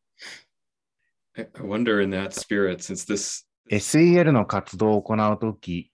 [1.36, 5.92] I I wonder in that spirit, since this SEL の活動を行うとき、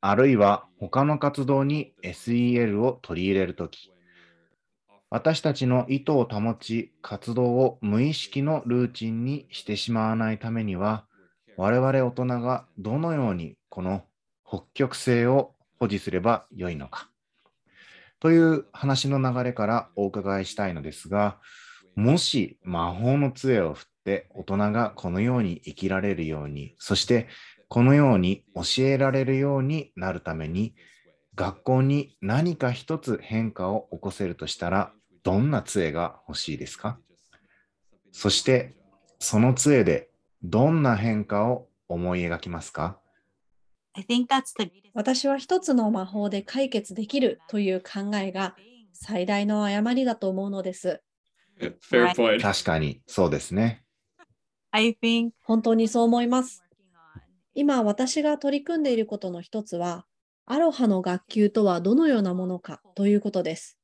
[0.00, 3.92] あるいは他の活動に SEL を取り入れるとき、
[5.10, 11.04] 私たちの意図を保ち、活動を無意識のルーチンにしてしまわないためには、
[11.58, 14.04] 我々大人がどのようにこの
[14.48, 17.10] 北極星を保持すればよいのか。
[18.20, 21.38] という話の流れからお伺いしたいのですが、
[21.94, 27.28] もし魔法の杖を振って大人がこのように生きられるように、そして
[27.68, 30.74] このように教えられるようになるために、
[31.34, 34.92] 学校に何か一つ変化を起こせるとしたら
[35.22, 36.98] どんな杖が欲しいですか？
[38.10, 38.74] そして、
[39.20, 40.08] その杖で
[40.42, 43.87] どんな変化を思い描きますか I think that's the
[44.94, 48.56] 私は一つの魔法で解決できるという考えが
[48.92, 51.02] 最大の誤りだと思うのです。
[51.90, 52.40] Fair point.
[52.40, 53.84] 確かに、そうですね。
[54.70, 56.62] I think 本当にそう思います。
[57.54, 60.06] 今私が取り組んでいることの一つは、
[60.46, 63.78] アロハの学級とはどのようなものかということです。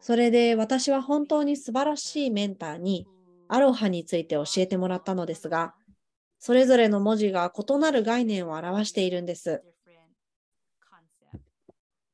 [0.00, 3.06] それで私は本当に素晴らしいメンターに
[3.48, 5.74] アロハについて教えてもらったのですが、
[6.46, 9.62] それぞれの文字が異なる概念を表しているんです。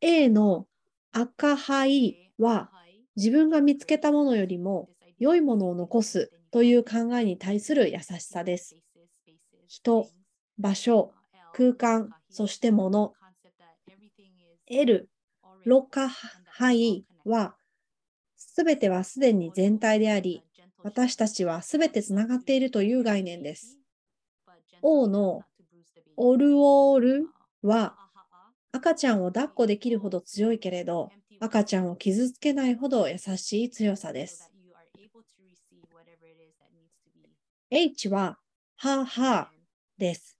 [0.01, 0.69] A の
[1.11, 2.71] 赤灰は
[3.17, 8.77] 自分が見つけたものよりも良いものを残すという考えに対する優しさです。
[9.67, 10.09] 人、
[10.61, 11.13] 場所、
[11.53, 13.15] 空間、そして物。
[14.69, 15.09] L、
[15.65, 17.57] ロカハイは、
[18.37, 20.45] すべてはすでに全体であり、
[20.85, 23.80] 私たちはすべてつながっているという概念です。
[24.83, 25.43] O の
[26.17, 27.29] オルオール
[27.63, 27.97] は、
[28.73, 31.11] 赤ちゃんを抱っこできるほど強いけれど、
[31.41, 34.51] 赤ちゃんを傷つけないほど優しい強さです。
[37.71, 38.39] H は、
[38.77, 39.51] はは
[39.99, 40.37] です。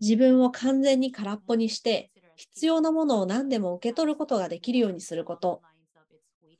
[0.00, 5.60] 自分を完全に空っぽにして、必要なものを何でも受け取ることができるようにすること。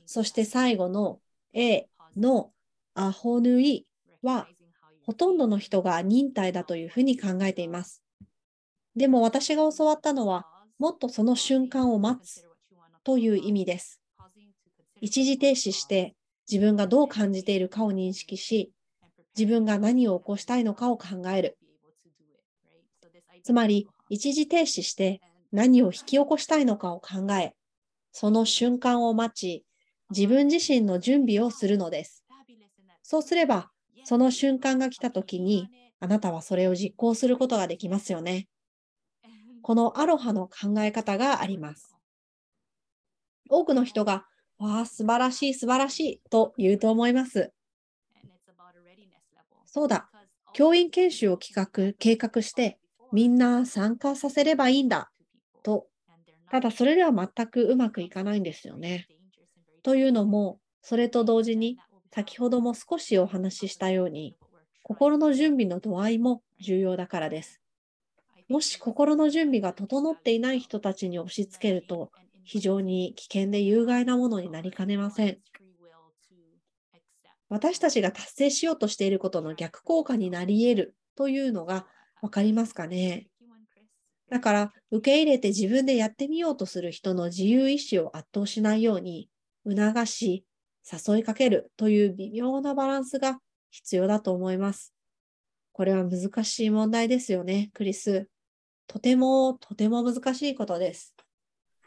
[0.07, 1.21] そして最後の
[1.55, 2.53] A の
[2.95, 3.87] アホヌイ
[4.23, 4.47] は、
[5.11, 8.01] ほとんどの人が忍耐だというふうに考えています。
[8.95, 10.47] でも私が教わったのは、
[10.79, 12.47] もっとその瞬間を待つ
[13.03, 14.01] という意味です。
[15.01, 16.15] 一時停止して
[16.49, 18.71] 自分がどう感じているかを認識し、
[19.37, 21.59] 自分が何を起こしたいのかを考える。
[23.43, 27.57] つまり、一時停止して何を引き起こしたいのかを考え、
[28.13, 29.65] その瞬間を待ち、
[30.11, 32.25] 自分自身の準備をするのです。
[33.03, 35.69] そうすれば、その瞬間が来たときに、
[36.01, 38.49] あなたはそれを実行することができますよね。
[39.63, 41.97] このアロハの考え方があります。
[43.49, 44.27] 多くの人が、
[44.59, 47.53] わあ、素晴らしい、素晴らしいと言うと思います。
[49.67, 50.11] そうだ、
[50.53, 52.79] 教員研修を企画、計画して、
[53.13, 55.11] みんな参加させればいいんだ
[55.63, 55.87] と、
[56.51, 59.07] ただそれでは全くうまくいかないんですよね。
[59.83, 61.79] というのも、それと同時に、
[62.13, 64.37] 先ほども少しお話ししたように、
[64.83, 67.61] 心の準備の度合いも重要だからです。
[68.49, 72.11] もし心の準備が整っていない人たちに押し付けると、
[72.43, 75.39] 非常に危険で有害なものになりかねません。
[77.49, 81.87] 私たちが達成しようとしていることの逆効果になり得るというのが
[82.23, 83.29] わかりますかね？
[84.29, 89.29] だから、受け入れて自分でやってみようとする人の自由意志を圧倒しないように、
[89.65, 90.45] 促し、
[90.85, 93.39] 誘いかけるという微妙なバランスが
[93.71, 94.95] 必要だと思います。
[95.73, 98.29] これは難しい問題ですよね、クリス。
[98.87, 101.15] とても、とても難しいことです。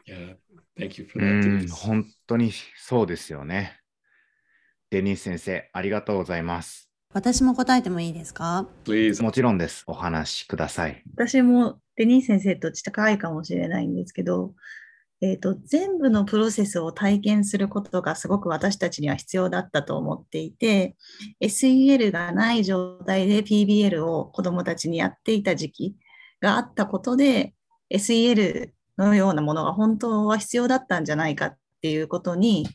[0.06, 0.36] Yeah,
[0.78, 1.70] thank you う for that.
[1.70, 3.80] 本当にそうですよね。
[4.90, 6.90] デニス先生、ありがとうございます。
[7.12, 9.22] 私も答えてもいいですか？Please.
[9.22, 9.84] もちろんです。
[9.86, 11.02] お話しください。
[11.14, 14.54] 私もデニー先生と近いかもしれないんですけど、
[15.22, 20.96] えーと、全部のプロセスを体験することがすごく私たちには必要だったと思っていて、
[21.40, 25.96] SEL がない状態で PBL を子どもたちにやっていた時期
[26.40, 27.54] があったことで、
[27.90, 32.66] SEL のようなものが本当は必要だったんじゃないかっていうことに、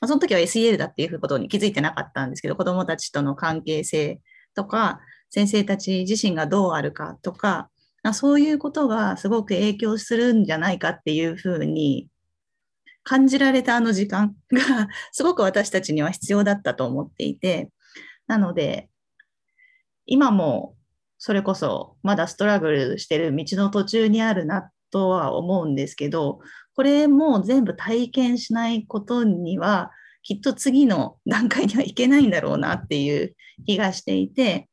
[0.00, 4.20] まあ、その時は SEL だっていうことに気づいてなかったんですけど、子どもたちとの関係性
[4.54, 7.70] とか、先生たち自身がどうあるかとか、
[8.14, 12.08] そういうことがすごく影響するんじゃないかっていうふうに
[13.08, 17.70] 感じられたあの時間が すごく私たちには必要だったと思っていて、
[18.26, 18.90] なので、
[20.04, 20.76] 今も
[21.16, 26.40] それこそまだストラグルしてる道の途中にあるなとは思うんですけど、
[26.74, 29.90] これも全部体験しないことには、
[30.22, 33.34] きっと次の段階にはいけないんだろうなっていう
[33.64, 34.68] 気がしていて、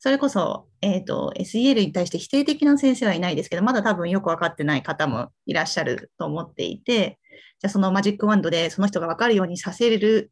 [0.00, 7.18] それこそ、えーと、SEL に対して否定的な先生はいないですけど、まだ多分よく分かってない方もいらっしゃると思っていて、
[7.60, 10.30] じゃあそのマジックワンドでその人が分かるようにさせる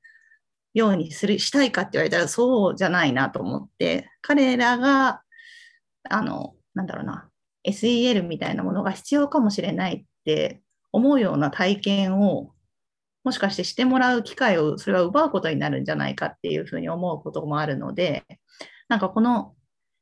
[0.72, 5.22] ようにするしたいかって言われたらそうじゃないなと思って、彼らが、
[6.08, 7.28] あの、なんだろうな、
[7.66, 10.62] SEL みたいなものが必要かもしれないって
[10.92, 12.52] 思うような体験を
[13.24, 18.22] もしかしてしてもらう機会をそれは奪うことになるんじゃないかっていうふうに思うこともあるので、
[18.88, 19.55] なんかこの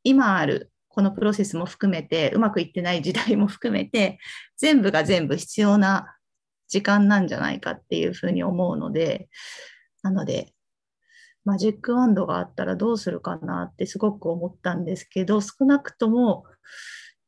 [0.05, 4.19] 今あるこのプロセスも含めて、うまくいってない時代も含めて、
[4.57, 6.15] 全部が全部必要な
[6.69, 9.29] 時間なんじゃないかっていうふうに思うので、
[10.03, 10.55] なので、
[11.45, 16.45] マジックワンドがあったらどうするかなってすごく思ったんですけど、少なくとも、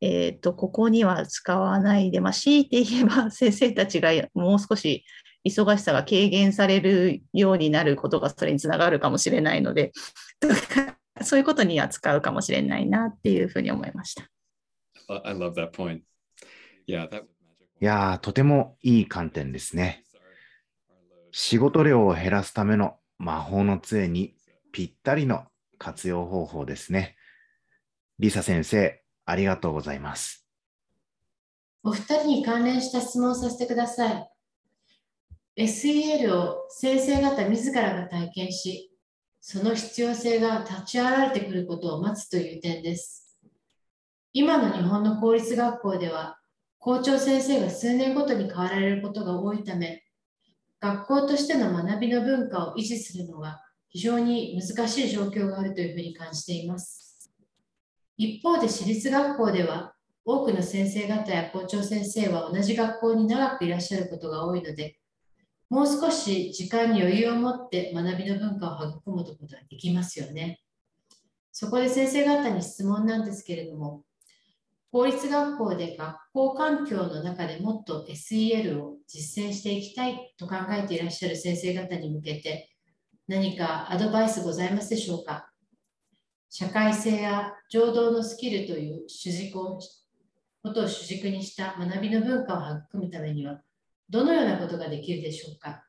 [0.01, 5.05] えっ、と、ここには使わないで、まあ、強いて言えば 先生たちがもう少し
[5.45, 9.93] 忙しさが軽減されるようになることがそれにつながるかもしれないので、
[11.23, 14.29] そういうことには使うかもしれないなっていうふうに思いました。
[15.25, 16.03] I love that point.
[16.87, 17.25] Yeah, that
[17.79, 20.03] いやー、とてもいい観点ですね。
[21.31, 24.35] 仕事量を減らすための魔法の杖に
[24.73, 25.45] ぴったりの
[25.79, 27.17] 活用方法ですね。
[28.19, 30.47] リサ先生、ありがとうございます。
[31.83, 34.31] お二人に関連した質問をさせてください。
[35.59, 38.91] SEL を先生方自らが体験し、
[39.49, 43.39] その必要性が立ち現れてくることを待つという点です。
[44.33, 46.41] 今の日本の公立学校では、
[46.81, 50.03] 校長先生が数年ごとに変わられることが多いため、
[50.81, 57.31] 学校としての学びの文化を維持するのが非常に難しい状況があるというふうに感じています。
[58.17, 59.95] 一方で私立学校では、
[60.25, 64.99] 多くの先生方や校長先生は同じ学校に長くいらっしゃることが多いので、
[65.69, 70.61] もう少し時間に余裕を持って学びの文化を育むことができますよね。
[71.51, 74.03] そこで先生方に質問なんですけれども、
[74.93, 82.71] 公立学校で学校環境の中でもっと SEL を実践していきたいと考えていらっしゃる先生方に向けて
[83.27, 85.51] 何かアドバイスございますでしょうか？
[86.49, 89.81] 社会性や情動のスキルという主軸を
[90.63, 92.61] ことを主軸にした学びの文化を
[92.95, 93.61] 育むためには
[94.09, 95.85] どのようなことができるでしょうか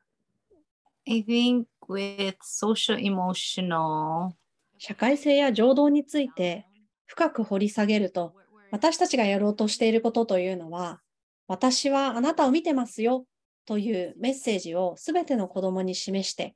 [1.06, 4.30] ？I think with social emotional
[4.78, 6.66] 社会性や情動について
[7.06, 8.34] 深く掘り下げると、
[8.70, 11.00] 私たちがやろうとしていることというのは、
[11.46, 13.24] 私はあなたを見てますよ
[13.66, 16.54] というメッセージをすべての子供に示して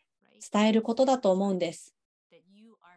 [0.53, 1.95] 伝えることだと思うんです。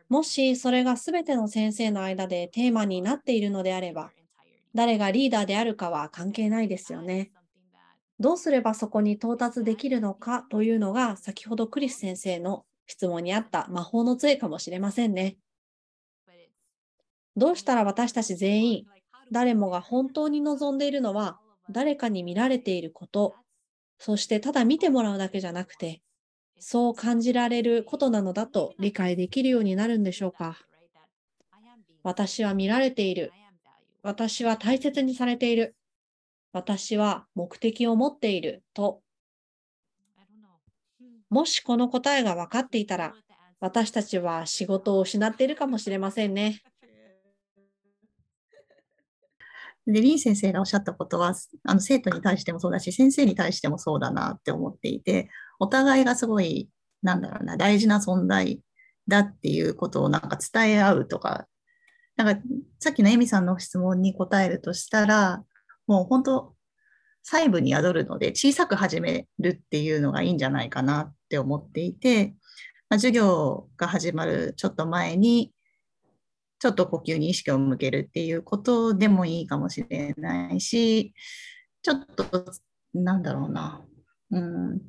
[0.09, 4.11] もしそれがすべての先生の間でテーマになっているのであれば、
[4.73, 7.31] 誰がリーダーであるかは関係ないですよね。
[8.19, 15.37] どうすればそこに到達できるのかというのが先ほどクリス先生の質問にあった魔法の杖かもしれませんね。
[17.35, 18.85] どうしたら私たち全員、
[19.31, 21.39] 誰もが本当に望んでいるのは
[21.69, 23.35] 誰かに見られていること、
[23.99, 26.01] そしてただ見てもらうだけじゃなくて、
[26.59, 30.57] そう感じられることなのだと理解できるようになるんでしょうか。
[32.03, 33.33] 私は見られている。
[34.03, 35.75] 私は大切にされている。
[36.55, 39.01] 私は目的を持っていると。
[41.29, 43.13] もしこの答えが分かっていたら、
[43.59, 46.61] 私たちは仕事を失っているかもしれませんね。
[49.85, 51.35] で、リン先生がおっしゃったことは、
[51.65, 55.29] あの生徒に対してもそうだし、先生に対してもそうだなって思っていて、
[55.59, 56.69] お互いがすごい、
[57.01, 58.61] なんだろうな、大事な存在
[59.09, 61.49] だっていうことをなんか伝え合うとか、
[62.15, 62.41] なんか
[62.79, 65.43] さっきのエミさんの質問に答えるとしたら、
[65.87, 66.55] もう本当、
[67.23, 72.35] 細部に宿るので、小さく始めるっていうのがいいんじゃないかなって思っていて、
[72.89, 75.51] まあ、授業が始まるちょっと前に、
[76.59, 81.13] ちょっと呼吸に意識を向けるっていうことでもいいかもしれないし、
[81.81, 82.45] ちょっと、
[82.93, 83.85] なんだろうな、
[84.31, 84.81] うん、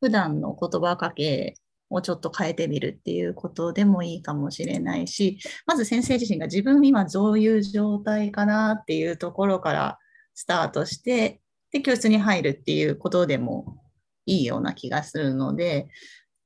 [0.00, 1.56] 普段の言葉かけ
[1.90, 9.98] をちょっと変えてみるっていうことでもいいかもしれないし、まず先生自身が自分今どういう状態かなっていうところから
[10.34, 13.78] スタートして、で、教室に入るっていうことでも
[14.26, 15.88] いいような気がするので、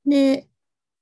[0.05, 0.47] で、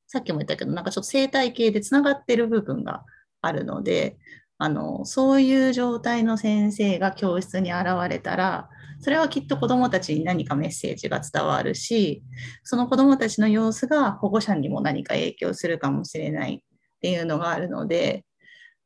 [0.08, 3.04] さっきも言ったけど、なんかちょっと生態系でつながってる部分が
[3.42, 4.18] あるので、
[4.58, 8.70] あの、そういう状態の先生が教室に現れたら、
[9.00, 12.24] それはきっと子どもたちに何かメッセージが伝わるし、
[12.64, 16.60] その子どもたちの様子が保護者にも何か影響するかもしれないっ
[17.02, 18.26] ていうのがあるので、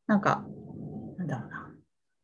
[0.08, 0.44] なんか、
[1.18, 1.72] なんだろうな。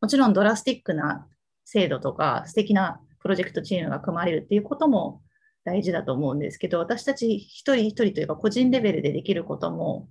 [0.01, 1.27] もちろんドラスティックな
[1.65, 5.21] 制度とか素敵なプロジェクトチームが組まれるっていうことも
[5.63, 10.07] 大事だと思うんですけど、私たち一人一人というか個人レベルでできることも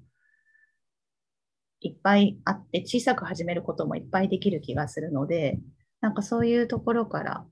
[1.81, 5.59] いっぱいあって、小さく始めることもいっぱいできる気がするので、
[6.01, 7.47] なんかそういうところから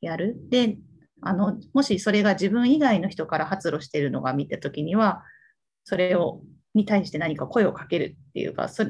[0.00, 0.36] やる？
[0.50, 0.78] で、
[1.22, 5.22] あの、もしそれが自分以外の人から発露しているのが見たときには、
[5.84, 6.42] それを、
[6.74, 8.84] に対して何か声をかけるっていうか、そ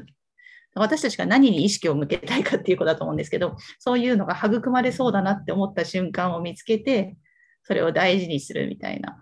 [0.75, 7.17] 私たちが何に意識を向けたいかっていうことだと思うんですけど、そういうのが育まれそうだなって思った瞬間を見つけて、
[7.63, 9.17] それを大事にするみたいな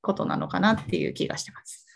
[0.00, 1.86] ことなのかなっていう気がしてます。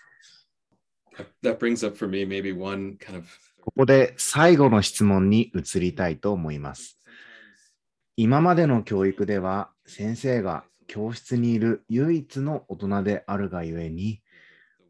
[1.43, 3.26] That brings up for me maybe one kind of
[3.61, 6.95] ここで最後の質問に移りたいと思います。
[8.18, 14.22] 今までの教育では先生が教室にいる唯一の大人であるがゆえに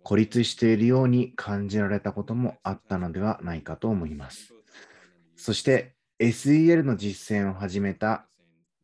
[0.05, 4.55] 孤立しているように感じられたこともあったのではないかと思います。
[5.35, 8.29] そして SEL の実践を始めた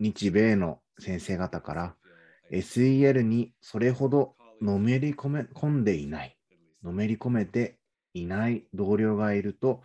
[0.01, 1.95] 日米の先生方から
[2.51, 6.37] SEL にそれほどのめり込め込んでいない、
[6.83, 7.79] のめり込めて
[8.13, 9.83] いない同僚がいると、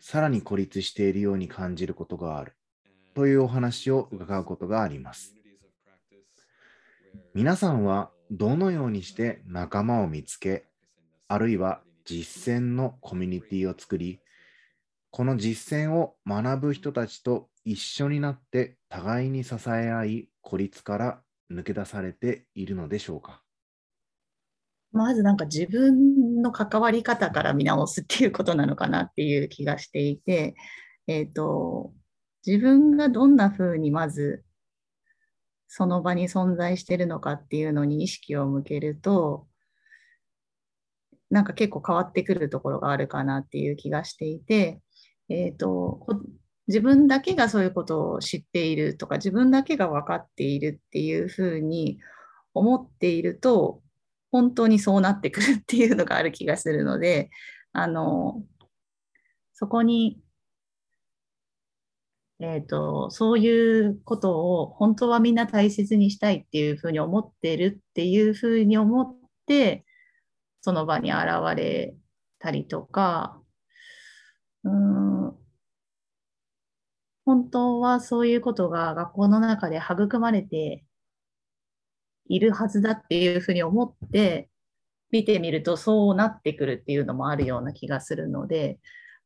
[0.00, 2.55] さらに孤立しているように感じることがある
[3.16, 5.34] というお話を伺うことがあります。
[7.32, 10.66] 皆さんはどのようにして仲間を見つけ、
[11.26, 14.20] あるいは実践のコミュニティを作り、
[15.10, 23.40] この実践を学ぶ人たちと一緒になって互いに支え合い、孤立から抜け出されているのでしょうか？
[24.92, 30.54] まずなんか自分の関わり方から見直すっていうことなのかなっていう気がしていて、
[31.06, 31.94] えっ、と、
[32.46, 34.44] 自分がどんな風にまず
[35.68, 39.46] その場に存在してるのかっていうのに意識を向けると、
[41.28, 44.80] なんか結構変わってくるところがあるかなっていう気がしていて、
[45.28, 46.06] えっ、と、
[46.68, 51.98] 自分だけがそういうことを知っているとか、自分だけが分かっているっていうふうに
[52.54, 53.82] 思っていると、
[54.30, 57.30] 本当にそうなってくるっていうのがある気がするので、
[57.72, 58.42] あの、
[59.52, 60.20] そこに、
[62.40, 69.16] えっ、と、そういうことを本当はみんな大切にしたいっていうふうに思ってるっていうふうに思っ
[69.46, 69.86] て、
[70.60, 71.94] その場に現れ
[72.38, 73.40] たりとか、
[74.64, 75.36] うん、
[77.24, 80.84] 本当はそういうことが学校の中で育まれて
[82.28, 84.50] いるはずだっていうふうに思って
[85.10, 88.78] 見てみるとそうなってくるっていうのもあるような気がするので、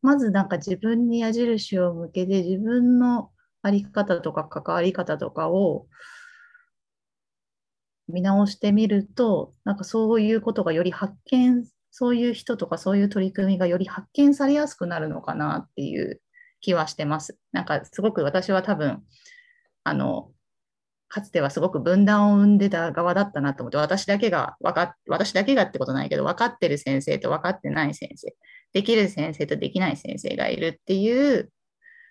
[0.02, 3.30] まずなんか自分に矢印を向けて自分の
[3.62, 5.86] あり方とか関わり方とかを
[8.08, 16.20] 見直してみると、なんかそういうことがより発見、そういう人とかそういう取り組みがより発見されやすくなるのかなっていう
[16.60, 17.38] 気はしてます。
[17.52, 19.02] なんかすごく私は多分、
[19.84, 20.30] あの、
[21.08, 28.34] かつてはすごく分断を生んでた側だったなと思って、私だけが分か、私だけがってことないけど、分かってる先生と分かってない先生、
[28.72, 31.50] できる先生とできない先生がいるっていう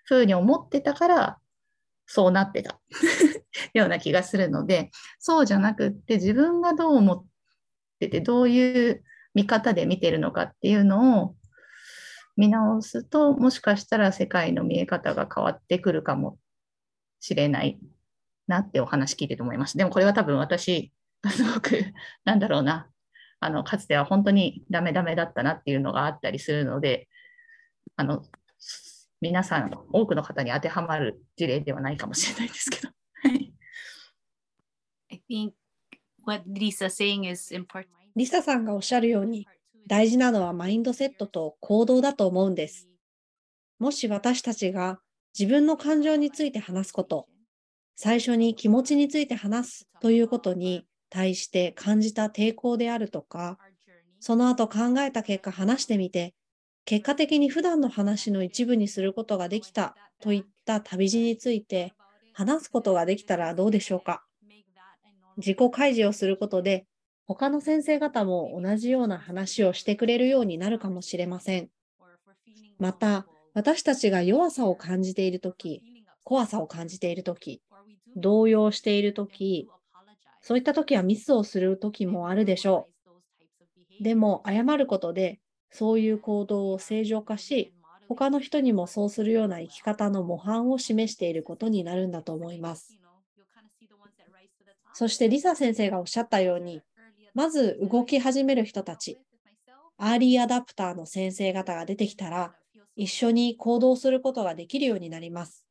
[0.04, 1.38] ふうに思ってたから、
[2.06, 2.80] そうなってた
[3.72, 7.24] ような気がするので、そうじゃなくって自分がどう思っ
[8.00, 9.04] てて、どういう
[9.34, 11.36] 見方で見てるのかっていうのを
[12.36, 16.38] 見直すと、もしかしたら世界の見え方が変わってくるかも
[17.20, 17.78] しれない
[18.48, 19.78] なってお話聞いてて思いました。
[19.78, 20.92] でもこれは多分私
[21.28, 21.84] すごく、
[22.24, 22.89] なんだろうな、
[23.40, 27.08] あの、かつては本当にダメダメだったなっていうのがあったりするので、
[27.96, 28.22] あの、
[29.20, 32.88] 皆さん、多くの方に当てはまる事例ではないかもしれないですけど。
[33.22, 33.52] はい。
[35.10, 35.52] I think
[36.24, 37.86] what Lisa's saying is important.
[38.14, 39.48] リサさんがおっしゃるように、
[39.86, 42.88] 大事なのはマインドセットと行動だと思うんです。
[43.78, 45.00] もし私たちが
[45.38, 47.26] 自分の感情について話すこと、
[47.96, 53.58] 最初に気持ちについて話すということに対して感じた抵抗であるとか、
[54.20, 56.34] その後考えた結果話してみて、
[56.84, 61.92] 結果的に普段の話の一部にすることができたといった旅路について
[62.32, 64.24] 話すことができたらどうでしょうか
[65.36, 66.86] 自己開示をすることで
[67.32, 71.68] 他の先生方も同じような話をしてくれるようになるかもしれません。
[72.80, 75.80] また、私たちが弱さを感じているとき、
[76.24, 77.62] 怖さを感じているとき、
[78.16, 79.68] 動揺しているとき、
[80.50, 82.90] そういったときはミスをするときもあるでしょ
[84.00, 84.04] う。
[84.04, 85.40] でも、謝ることで、
[85.70, 87.74] そういう行動を正常化し、
[88.08, 92.98] 他の人にもそうするような生き方の模範を示していることになるんだと思います。
[94.92, 96.84] そして、リサ先生がおっしゃったように、
[97.34, 99.20] まず動き始める人たち、
[99.98, 102.54] アーリーアダプターの先生方が出てきたら、
[102.96, 105.66] 一緒に行動することができるようになります。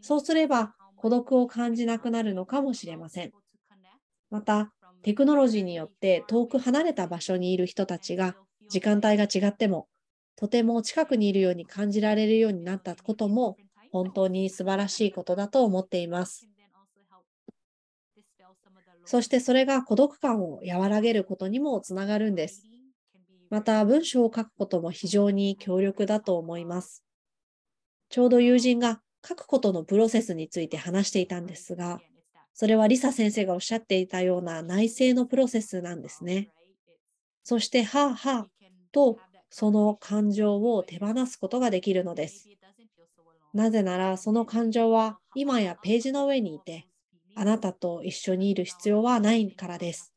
[0.00, 3.34] そうすれば、孤独を感じなくなるのかもしれません。
[4.36, 4.70] また、
[5.00, 8.36] テクノロジーによって遠く離れた場所にいる人たちが、
[8.68, 9.88] 時間帯が違っても、
[10.36, 13.56] とても近くにいるように感じられるようになったことも、
[13.92, 16.50] 本当に素晴らしいことだと思っています。
[19.06, 22.66] そしてそれが孤独感を和らげることにもつながるんです。
[23.48, 27.02] また文章を書くことも非常に強力だと思います。
[28.10, 32.00] ちょうど友人が書くことのプロセスについて話していたんですが、
[32.58, 36.48] それはリサ先生がおっしゃっていたような内省のプロセスなんですね。
[37.44, 38.46] そして、はあはあ
[38.92, 39.18] と
[39.50, 42.48] その感情を手放すことができるのです。
[43.52, 46.88] なぜならその感情は今やページの上にいて、
[47.34, 50.14] あなたと一緒にいる必要はないからです。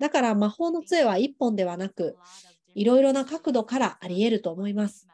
[0.00, 2.16] だから魔法の杖は一本ではなく、
[2.74, 5.06] いろいろな角度からあり得ると思います。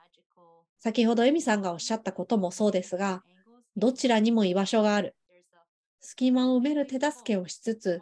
[0.79, 3.25] 先ほどエミさんがおっしゃったこともそうですが、
[3.77, 5.15] どちらにも居場所がある。
[6.01, 8.01] 隙間を埋める手助けをしつつ、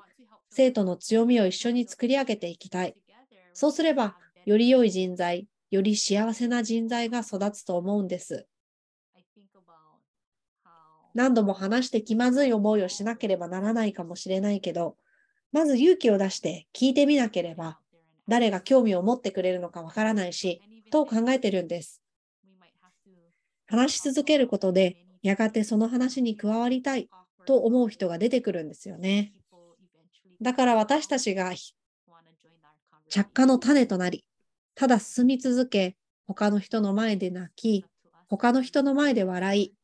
[0.51, 2.97] 生徒の強みを一緒に作り上げていきたい。
[3.53, 4.17] そうすれば、
[4.47, 8.47] より良い人材、より幸せな人材が育つと思うんです。
[11.15, 14.97] 何度も話して気まずい思いをしなければならないかもしれないけど、
[15.53, 17.79] まず勇気を出して聞いてみなければ、
[18.29, 20.61] 誰が興味を持ってくれるのかわからないし、
[20.91, 22.03] と考えてるんです。
[23.67, 27.09] 話し続けることで、やがてその話に加わりたい
[27.47, 29.33] と思う人が出てくるんですよね。
[30.41, 31.53] だから私たちが
[33.09, 34.25] 着火の種となり、
[34.75, 35.97] ただ進み続け、
[36.27, 37.85] 他の人の前で泣き、
[38.29, 39.75] 他の人の前で笑い、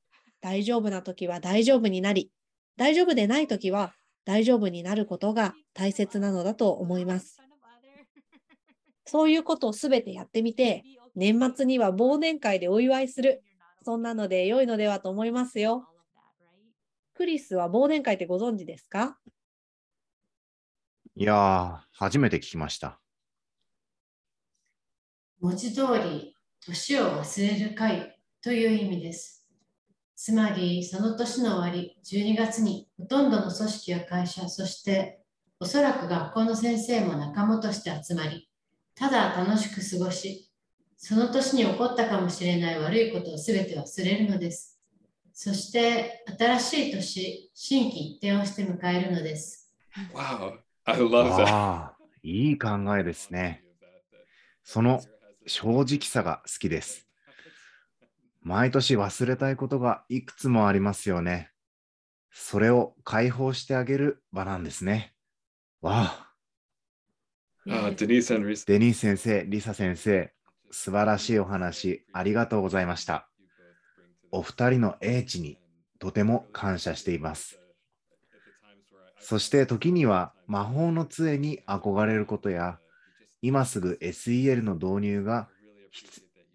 [0.40, 2.30] 大丈夫な時は大丈夫になり、
[2.76, 7.40] 大丈夫でない時は大丈夫になることが大切なのだと思います。
[9.06, 13.42] そういうことをすべてやってみて、年末には忘年会でお祝いする。
[13.84, 15.86] そんなので良いのではと思いますよ。
[17.12, 19.18] クリスは忘年会ってご存知ですか？
[21.14, 22.98] いやー、初めて聞きました。
[25.40, 29.46] 文字通り、年を忘れる会という意味です。
[30.16, 35.20] つまり、その年の終わり、12月にほとんどの組織や会社、そして
[35.60, 38.48] おそらく学校の先生も仲間として集まり、
[38.94, 40.50] ただ楽しく過ごし、
[40.96, 44.80] その年に起こったかもしれない悪いことをすべて忘れるのです。
[45.32, 49.74] そして、新しい年、新規一転をして迎えるのです。
[50.12, 51.44] Wow, I love that.
[51.46, 53.64] ああ、いい考えですね。
[54.62, 55.02] その
[55.46, 57.08] 正直さが好きです。
[58.40, 61.50] 毎年忘れたいことがいくつもありますよね。
[62.30, 65.14] それを解放してあげる場なんですね。
[65.80, 66.24] わあ、
[67.66, 68.06] Uh, デ
[68.78, 70.33] ニー先生、リサ先生、
[70.74, 73.28] 素晴らしいお話ありがとうございました。
[74.32, 75.56] お二人の英知に
[76.00, 77.60] とても感謝しています。
[79.20, 82.80] そして時には魔法の杖に憧れることや、
[83.40, 85.48] 今すぐ SEL の導入が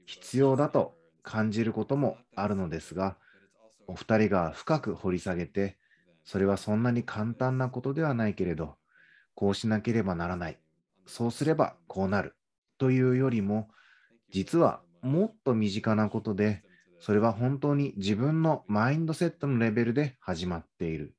[0.05, 3.15] 必要だと感じることもあるのですが、
[3.87, 5.77] お二人が深く掘り下げて、
[6.25, 8.75] それはそんなに簡単なことではないけれど、
[9.33, 10.59] こうしなければならない、
[11.05, 12.35] そうすればこうなる
[12.77, 13.69] というよりも、
[14.31, 16.63] 実はもっと身近なことで、
[16.99, 21.15] それは本当に自分のマインドセットのレベルで始まっている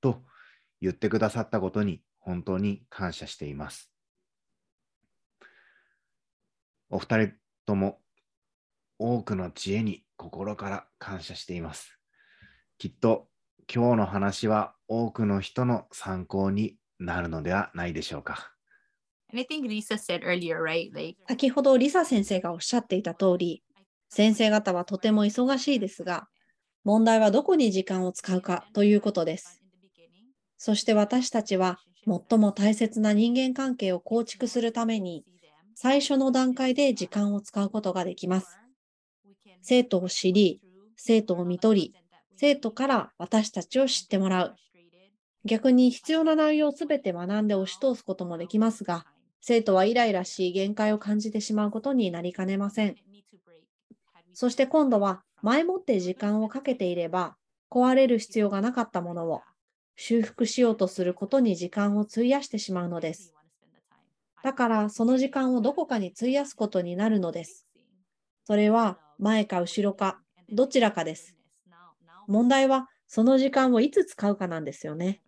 [0.00, 0.22] と
[0.80, 3.90] 言ってくださったことに本当に感謝しています。
[6.88, 7.32] お二人
[7.66, 7.98] とも
[8.98, 11.98] 多くの知恵に心から感謝しています。
[12.78, 13.28] きっと
[13.72, 18.52] 今日の話は多くの人の参考になるのではないでしょうか。
[19.32, 20.92] And I think Lisa said earlier, right?
[20.92, 23.62] Like, 先ほどリサ先生がおっしゃっていた通り、
[24.08, 26.26] 先生方はとても忙しいですが、
[26.82, 29.62] 問題はどこに時間を使うかということです。
[30.58, 35.24] そして私たちは最も大切な人間関係を構築するために、
[35.74, 38.58] 最初の段階で時間を使うことができます。
[39.62, 40.60] 生徒を知り、
[40.96, 41.94] 生徒を見取り、
[42.36, 44.56] 生徒から私たちを知ってもらう。
[45.44, 49.06] 逆に必要な内容をすべて学んで押し通すこともできますが、
[49.40, 52.96] 生徒はイライラし限界を感じてしまうことになりかねません。
[54.32, 57.36] そして今度は前もって時間をかけていれば
[57.70, 59.42] 壊れる必要がなかったものを
[59.96, 63.34] 修復しようとすることに時間を費やしてしまうのです。
[64.42, 67.66] だからその時間をどこかに費やすことになるのです。
[68.44, 70.20] それは前か後ろか
[70.50, 71.36] どちらかです。
[72.26, 75.20] 問題はその時間をいつ使うかなんですよね。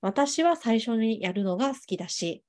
[0.00, 2.42] 私は最初にやるのが好きだし、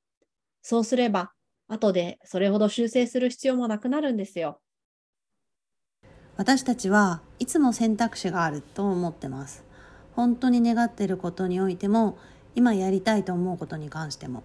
[0.62, 1.32] そうすれば
[1.68, 4.60] 後でそれほど修正する必要もなくなるんですよ。
[6.38, 9.66] 私たちはいつも選択肢があると思ってます。
[10.16, 12.18] 本当に願っていることにおいても、
[12.55, 14.43] 今やりたいと思うことに関しても。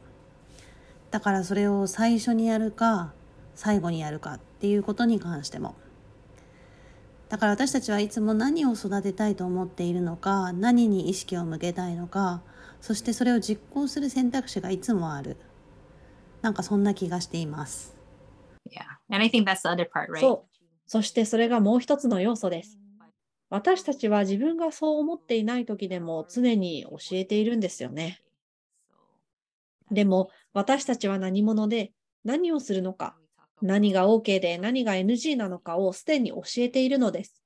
[1.10, 3.12] だからそれを最初にやるか、
[3.54, 5.76] 最後にやるかっていうことに関しても。
[7.28, 12.42] だから私たちはいつも何を育てたいと思っているのか、何に意識を向けたいのか、
[12.80, 15.36] そしてそれを実行する選択肢がいつもある。
[16.45, 17.97] なんかそんな気がしています。
[18.70, 18.82] yeah.
[19.09, 20.20] And I think that's the other part, right?
[20.20, 20.64] そう。
[20.86, 22.78] そしてそれがもう一つの要素です。
[23.49, 28.20] 私たちは自分がそう思っていない時でも常に教えているんですよね。
[29.90, 31.92] でも私たちは何者で
[32.24, 33.16] 何をするのか、
[33.62, 37.42] 何が OK で何が NG なのかをすでに教えているのです。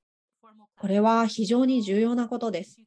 [0.76, 2.78] これは非常に重要なことです。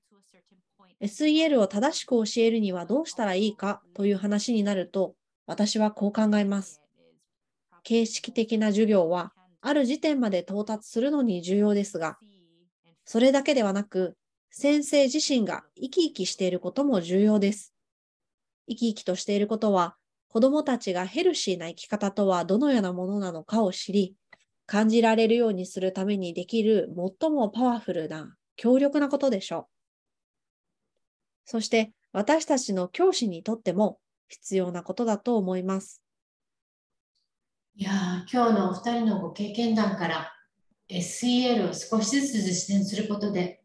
[1.00, 5.16] SEL を正しく教えるにはどうしたらいいかという話になると、
[5.46, 6.82] 私はこう考えます。
[7.84, 12.18] 形式的な授業は、ある時点まで到達するのに重要ですが、
[13.06, 14.16] それだけではなく、
[14.52, 17.74] 先生自身が生き生きしていることも重要です。
[18.68, 19.96] 生き生きとしていることは、
[20.28, 24.16] 子どもたちがヘルシーな生き方とはどのようなものなのかを知り、
[24.66, 26.90] 感じられるようにするためにできる
[27.20, 29.66] 最もパワフルな、強力なことでしょう。
[31.46, 34.00] そして私たちの教師にとっても
[34.32, 36.02] 必要なことだと思います。
[37.76, 40.34] いやー今日のお二人のご経験談から
[40.90, 43.62] SEL を少しずつ実践することで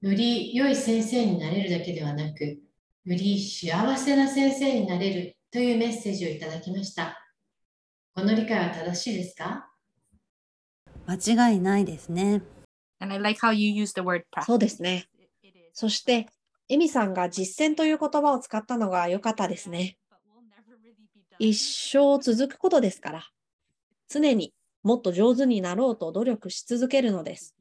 [0.00, 2.58] より良い先生になれるだけではなくよ
[3.04, 7.16] り幸せな先生になれるというメッセージをいただきました
[8.14, 9.68] この理解は正しいですか？
[11.06, 12.42] 間違いないですね。
[13.00, 15.08] And I like how you use the word そう.ですね。
[15.72, 16.26] そして、
[16.68, 19.96] エミさんが実践という言葉を使ったのが良かったですね。
[21.40, 23.22] 一生続くことですから、
[24.10, 27.56] 常にもっと上手になろうと努力し続けるのです。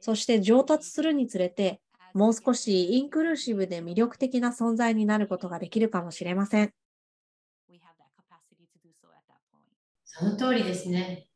[0.00, 1.80] そして上達するにつれて、
[2.14, 6.72] もう少しインクルーシブで魅力的な存在になることができるかもしれません。
[10.04, 11.26] その通りですね。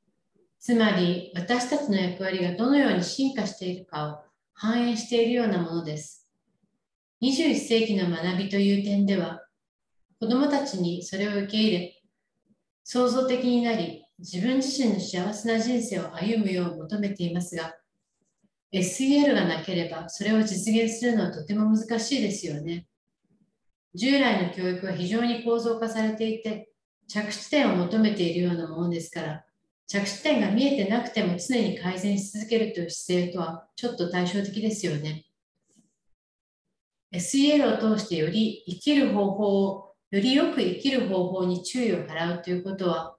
[0.60, 4.18] つまり私たちの役割がどのように進化しているかを
[4.54, 6.28] 反映しているようなものです。
[7.22, 9.45] 21世紀の学びという点では、
[10.18, 12.02] 子どもたちにそれを受け入れ、
[12.84, 17.74] 創造的になり、自分自身の幸せな人生を歩むよう求めていますが、
[18.72, 22.86] SEL がなければそれを実現するのはとても難しいですよね。
[23.94, 26.70] 従来の教育は非常に構造化されていて、
[27.08, 29.44] 着地点を求めているようなものですから、
[29.86, 35.26] 着地点が見えてなくても常に改善し続けるという姿勢とはちょっと対照的ですよね。
[37.12, 43.16] SEL を通してより生きる方法を、よりよく生きる方法に注意を払うということは、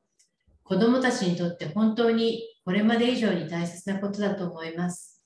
[0.63, 5.21] 子どもたちにとって本当にこれまで以上に大切なことだと思います。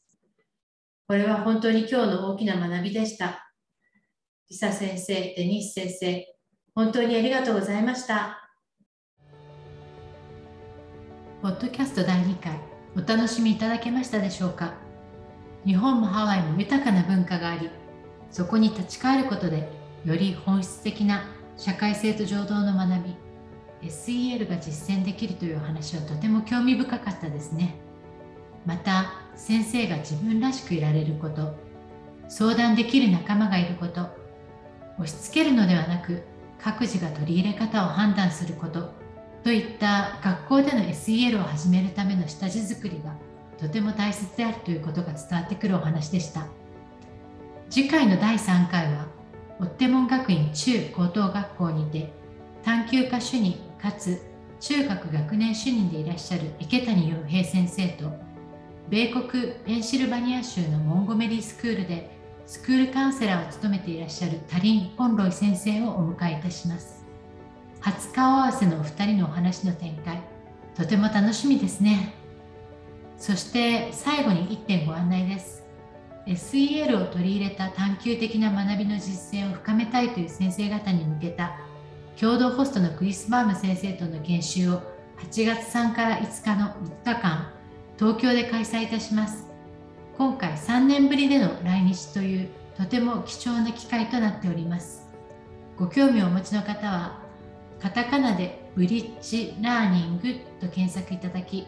[1.07, 3.53] これは本当に今日の大きな学びでした。
[4.49, 6.26] リサ先生、デニス先生、
[6.74, 8.49] 本当にありがとうございました。
[11.43, 12.59] ポッドキャスト第2回、
[12.95, 14.74] お楽しみいただけましたでしょうか？
[15.64, 17.70] 日本もハワイも豊かな文化があり、
[18.32, 19.70] そこに立ち返ることで、
[20.05, 21.24] より本質的な
[21.62, 23.16] 社会性と情動の学び、
[23.88, 27.76] SEL が実践できるという話はとても興味深かったですね。
[28.66, 31.55] また、先生が自分らしくいられること、
[32.28, 34.09] 相談できる仲間がいること、
[34.97, 36.24] 押し付けるのではなく、
[36.57, 38.89] 各自が取り入れ方を判断すること、
[39.43, 43.14] といった学校での SEL を始めるための下地作りが
[43.59, 46.47] とても大切であるということが伝わってくるお話でした。
[47.70, 49.20] 次回の第3回は、
[49.62, 52.12] オッテモン学院中高等学校にて
[52.64, 54.20] 探究家主任かつ
[54.59, 58.12] 中学学年主任でいらっしゃる池谷洋平先生と
[58.89, 62.09] 米国ペンシルバニア州のモンゴメリースクールで
[62.47, 67.05] スクールカウンセラーを務めていらっしゃるタリン・ポンロイ先生をお迎えいたします。
[67.80, 70.22] 初顔合わせのお二人のお話の展開、
[70.76, 72.14] とても楽しみですね。
[73.18, 75.61] そして最後に1点ご案内です。
[76.28, 81.57] SEL を取り入れた探究的な学びの実践を深めたいという先生方に向けた
[82.19, 84.82] 共同ホストのクリス・バーム先生との研修を
[85.30, 86.67] 8月3から5日の
[87.03, 87.51] 3日間、
[87.97, 89.47] 東京で開催いたします。
[90.17, 95.07] 今回3年ぶりでの来日というとても貴重な機会となっております。
[95.78, 97.19] ご興味をお持ちの方は、
[97.82, 101.67] カタカナでブリッジラーニングと検索いただき、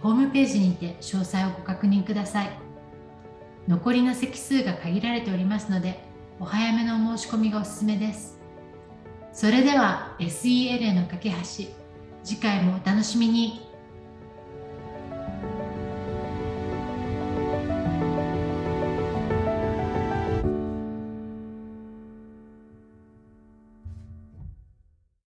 [0.00, 2.69] ホームページにて詳細をご確認ください。
[3.68, 6.00] 残りの席数が限られておりますので、
[6.38, 8.38] お早めのお申し込みがおすすめです。
[9.32, 11.36] それでは SEL への架け橋、
[12.24, 13.69] 次回もお楽しみに。